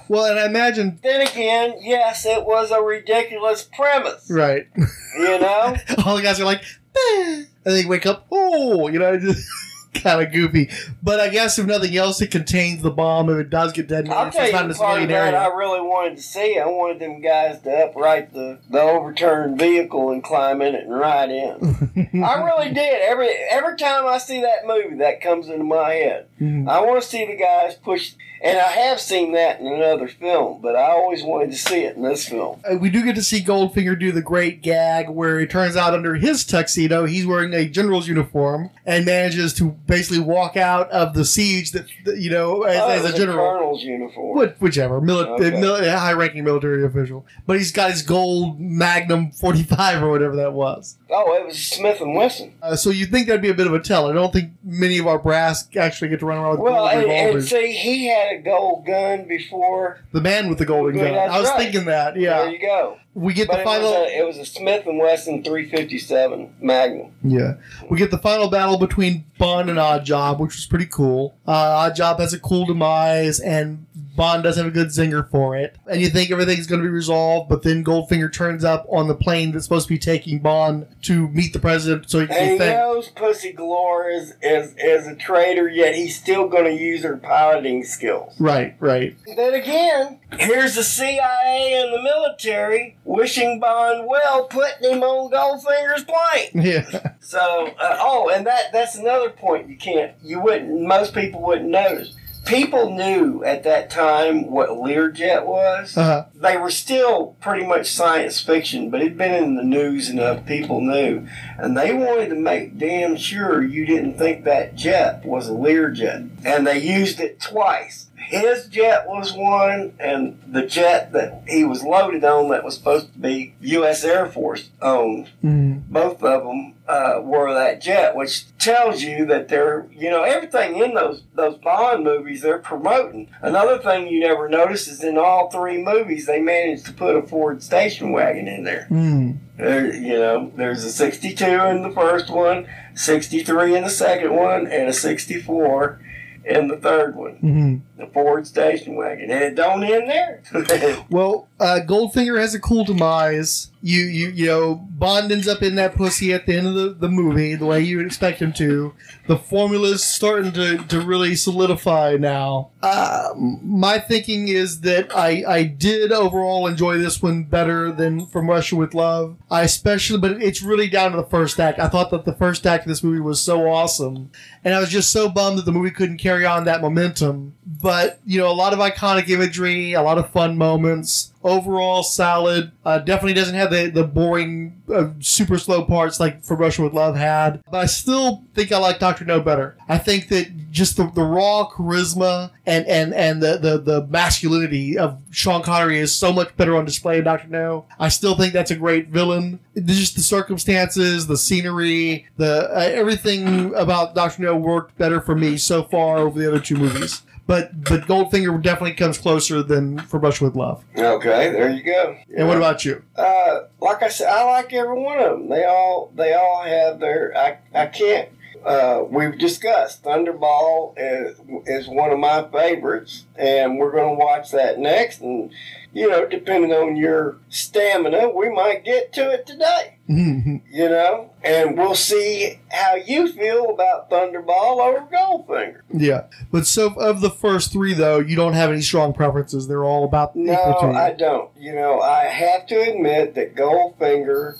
[0.09, 4.31] Well, and I imagine, Then again, yes, it was a ridiculous premise.
[4.31, 4.67] right.
[4.77, 5.77] You know?
[6.07, 6.63] All the guys are like,
[6.97, 9.47] "Eh," and they wake up, oh, you know, just
[9.95, 10.71] kind of goofy.
[11.03, 13.29] But I guess if nothing else, it contains the bomb.
[13.31, 15.47] If it does get detonated, I'll tell you not the a part of that I
[15.49, 16.59] really wanted to see.
[16.59, 20.95] I wanted them guys to upright the, the overturned vehicle and climb in it and
[20.95, 22.23] ride in.
[22.25, 23.03] I really did.
[23.03, 26.27] Every every time I see that movie, that comes into my head.
[26.41, 26.69] Mhm.
[26.69, 28.13] I want to see the guys push,
[28.43, 31.97] and I have seen that in another film, but I always wanted to see it
[31.97, 32.61] in this film.
[32.71, 35.95] Uh, we do get to see Goldfinger do the great gag where it turns out
[35.95, 41.15] under his tuxedo he's wearing a general's uniform and manages to basically walk out of
[41.15, 41.87] the siege that,
[42.19, 43.37] you know as, Oh, as a general.
[43.39, 44.37] colonel's uniform.
[44.37, 45.61] What, whichever, mili- Okay.
[45.61, 50.97] mil- high-ranking military official, but he's got his gold Magnum 45 or whatever that was.
[51.11, 52.53] Oh, it was Smith and Wesson.
[52.63, 54.09] Uh, so you think that'd be a bit of a tell?
[54.09, 57.05] I don't think many of our brass actually get to run around with Well, gold
[57.05, 60.01] and, and see, he had a gold gun before.
[60.13, 61.13] the man with the golden gun.
[61.13, 61.59] that's I was right.
[61.59, 62.17] thinking that.
[62.17, 62.39] Yeah.
[62.43, 62.99] There you go.
[63.15, 63.91] we get But the it final.
[63.91, 67.13] was, a, it was a Smith and Wesson 357 Magnum.
[67.23, 67.55] Yeah,
[67.91, 71.37] we get the final battle between Bond and Odd Job, which was pretty cool.
[71.47, 73.87] Uh, Odd Job has a cool demise, and
[74.19, 75.77] Bond does have a good zinger for it.
[75.87, 79.15] And you think everything's going to be resolved, but then Goldfinger turns up on the
[79.15, 82.11] plane that's supposed to be taking Bond to meet the president.
[82.11, 86.19] So you And he think, knows Pussy Galore is, is, is a traitor, yet he's
[86.19, 88.35] still going to use her piloting skills.
[88.41, 95.03] right, right, Then again, here's the CIA and the military wishing Bond well, putting him
[95.05, 96.67] on Goldfinger's plane.
[96.67, 97.39] yeah, So,
[97.79, 102.17] uh, oh, and that that's another point you can't, you wouldn't, most people wouldn't notice.
[102.49, 105.97] People knew at that time what Learjet was.
[105.99, 110.47] uh, They were still pretty much science fiction, but it'd been in the news enough
[110.47, 111.29] people knew.
[111.59, 116.31] And they wanted to make damn sure you didn't think that jet was a Learjet.
[116.45, 118.08] And they used it twice.
[118.29, 123.13] His jet was one, and the jet that he was loaded on that was supposed
[123.15, 124.05] to be U.S.
[124.05, 129.49] Air Force owned mm, both of them uh, were that jet, which tells you that
[129.49, 133.31] they're, you know, everything in those those Bond movies they're promoting.
[133.41, 137.23] Another thing you never notice is in all three movies they managed to put a
[137.23, 138.87] Ford station wagon in there.
[138.91, 144.35] mm, There, you know, there's a 62 in the first one, 63 in the second
[144.35, 146.01] one, and a 64
[146.49, 147.39] in the third one.
[147.43, 147.81] mm.
[147.99, 150.43] The Ford station wagon, and it don't end there.
[151.11, 153.71] Well, uh, Goldfinger has a cool demise.
[153.81, 156.89] You, you, you know, Bond ends up in that pussy at the end of the,
[156.91, 158.93] the movie, the way you would expect him to.
[159.29, 162.71] The formula's starting to, to really solidify now.
[162.83, 168.51] Uh, my thinking is that I, I did overall enjoy this one better than From
[168.51, 169.37] Russia with Love.
[169.51, 171.79] I especially, but it's really down to the first act.
[171.79, 174.31] I thought that the first act of this movie was so awesome.
[174.65, 177.55] And I was just so bummed that the movie couldn't carry on that momentum.
[177.71, 181.35] But, you know, a lot of iconic imagery, a lot of fun moments.
[181.45, 182.73] Overall, solid.
[182.83, 186.95] Uh, definitely doesn't have the, the boring, uh, super slow parts like From Russia with
[186.95, 187.63] Love had.
[187.71, 189.27] But I still think I like Dr.
[189.27, 189.77] No better.
[189.87, 194.97] I think that just the, the raw charisma and, and, and the, the, the masculinity
[194.97, 197.49] of Sean Connery is so much better on display in Dr.
[197.49, 197.85] No.
[197.99, 199.61] I still think that's a great villain.
[199.77, 204.43] Just the circumstances, the scenery, the uh, everything about Dr.
[204.43, 207.23] No worked better for me so far over the other two movies.
[207.49, 210.85] But but Goldfinger definitely comes closer than From Russia with Love.
[210.97, 212.19] okay, there you go.
[212.37, 213.03] And what about you?
[213.17, 215.49] Uh, like I said, I like every one of them.
[215.49, 217.35] They all they all have their.
[217.35, 218.29] I I can't.
[218.65, 224.51] Uh, we've discussed Thunderball is, is one of my favorites, and we're going to watch
[224.51, 225.23] that next.
[225.23, 225.51] And
[225.93, 229.95] you know, depending on your stamina, we might get to it today.
[230.11, 235.81] You know, and we'll see how you feel about Thunderball over Goldfinger.
[235.93, 239.69] yeah, but so of the first three though, you don't have any strong preferences.
[239.69, 240.47] They're all about equal
[240.81, 240.97] to No, you.
[240.97, 241.51] I don't.
[241.59, 244.57] You know, I have to admit that Goldfinger,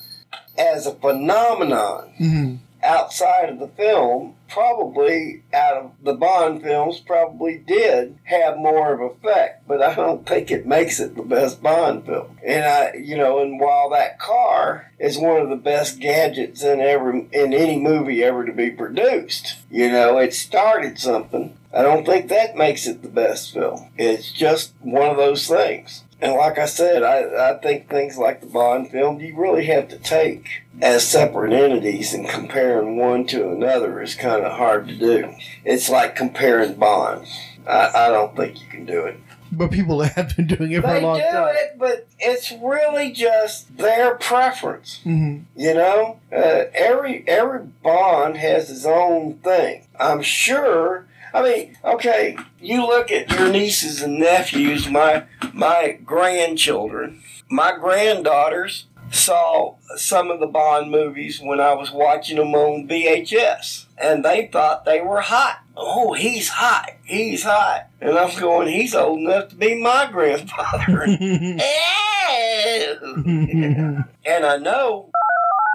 [0.59, 2.59] as a phenomenon, Mhm.
[2.83, 9.01] Outside of the film, probably out of the Bond films, probably did have more of
[9.01, 12.39] effect, but I don't think it makes it the best Bond film.
[12.45, 16.81] And I, you know, and while that car is one of the best gadgets in
[16.81, 21.57] ever in any movie ever to be produced, you know, it started something.
[21.73, 23.91] I don't think that makes it the best film.
[23.99, 26.05] It's just one of those things.
[26.21, 29.89] And like I said, I, I think things like the Bond film, you really have
[29.89, 34.97] to take as separate entities and comparing one to another is kind of hard to
[34.97, 35.33] do.
[35.65, 37.31] It's like comparing bonds.
[37.67, 39.21] I, I don't think you can do it.
[39.53, 41.55] But people have been doing it for They a long do time.
[41.57, 45.01] it, but it's really just their preference.
[45.07, 45.45] Mhm.
[45.57, 49.87] You know, uh, every every bond has his own thing.
[50.01, 51.07] I'm sure.
[51.33, 58.87] I mean, okay, you look at your nieces and nephews, my my grandchildren, my granddaughters
[59.11, 64.49] saw some of the Bond movies when I was watching them on VHS, and they
[64.53, 65.61] thought they were hot.
[65.77, 66.91] Oh, he's hot.
[67.05, 67.89] He's hot.
[68.01, 71.03] And I'm going, he's old enough to be my grandfather.
[73.09, 75.11] and I know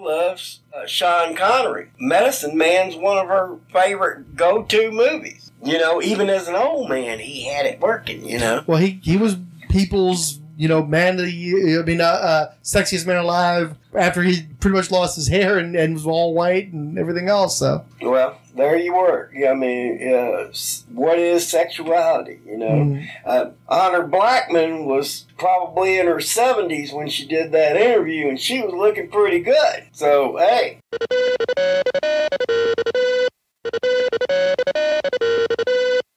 [0.04, 1.90] loves uh, Sean Connery.
[1.98, 5.50] Medicine Man's one of her favorite go-to movies.
[5.62, 8.24] You know, even as an old man, he had it working.
[8.28, 8.64] You know.
[8.66, 9.36] Well, he he was
[9.70, 11.80] people's you know man of the year.
[11.80, 15.76] I mean, uh, uh, sexiest man alive after he pretty much lost his hair and,
[15.76, 17.58] and was all white and everything else.
[17.58, 19.30] So Well, there you were.
[19.34, 20.52] Yeah, I mean, uh,
[20.92, 22.40] what is sexuality?
[22.46, 23.06] You know, Mhm.
[23.24, 28.60] uh, Honor Blackman was probably in her seventies when she did that interview, and she
[28.62, 29.84] was looking pretty good.
[29.92, 30.78] So, hey.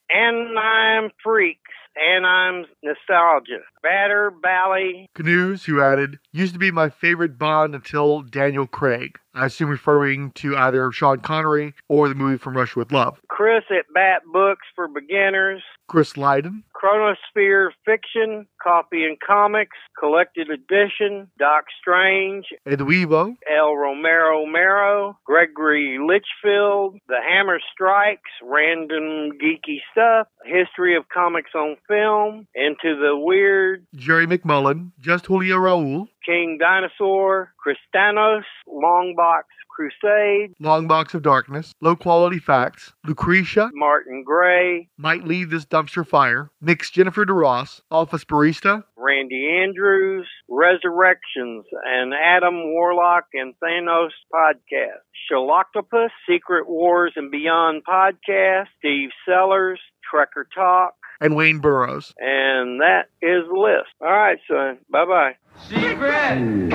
[0.10, 1.62] and I'm freaks,
[2.00, 3.60] and I'm nostalgia.
[3.82, 5.10] Batter, Bally.
[5.14, 9.18] Canoes, who added, used to be my favorite Bond until Daniel Craig.
[9.34, 13.20] I assume referring to either Sean Connery or the movie From Russia with Love.
[13.30, 15.62] Chris at Bat Books for Beginners.
[15.88, 16.64] Chris Lydon.
[16.76, 27.00] Chronosphere Fiction, Copy and Comics, Collected Edition, Doc Strange, Eduivo, El Romero Mero, Gregory Litchfield,
[27.08, 34.28] The Hammer Strikes, Random Geeky Stuff, History of Comics on Film, Into the Weird, Jerry
[34.28, 39.44] McMullen, Just Julio Raul, King Dinosaur, Cristanos, Longbox
[39.78, 46.06] Crusade, Long Box of Darkness, Low Quality Facts, Lucretia, Martin Gray, Might Leave This Dumpster
[46.06, 55.04] Fire, Mix Jennifer DeRoss, Office Barista, Randy Andrews, Resurrections, and Adam Warlock and Thanos podcast.
[55.32, 59.80] Shaloctopus, Secret Wars and Beyond podcast, Steve Sellers,
[60.12, 62.16] Trekker Talk, and Wayne Burrows.
[62.18, 63.90] And that is the list.
[64.02, 64.80] All right, son.
[64.90, 65.36] Bye bye.
[65.68, 66.74] Secret.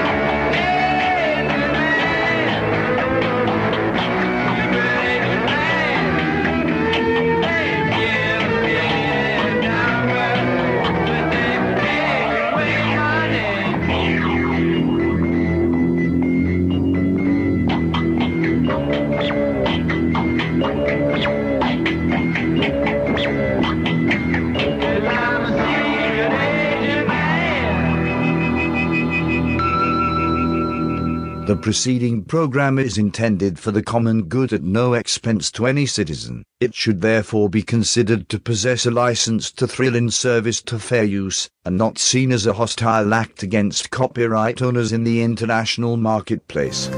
[31.52, 36.44] The preceding program is intended for the common good at no expense to any citizen.
[36.60, 41.04] It should therefore be considered to possess a license to thrill in service to fair
[41.04, 46.88] use, and not seen as a hostile act against copyright owners in the international marketplace.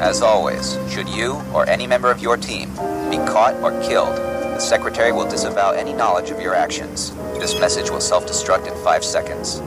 [0.00, 2.68] As always, should you or any member of your team
[3.10, 7.14] be caught or killed, the Secretary will disavow any knowledge of your actions.
[7.38, 9.62] This message will self destruct in five seconds.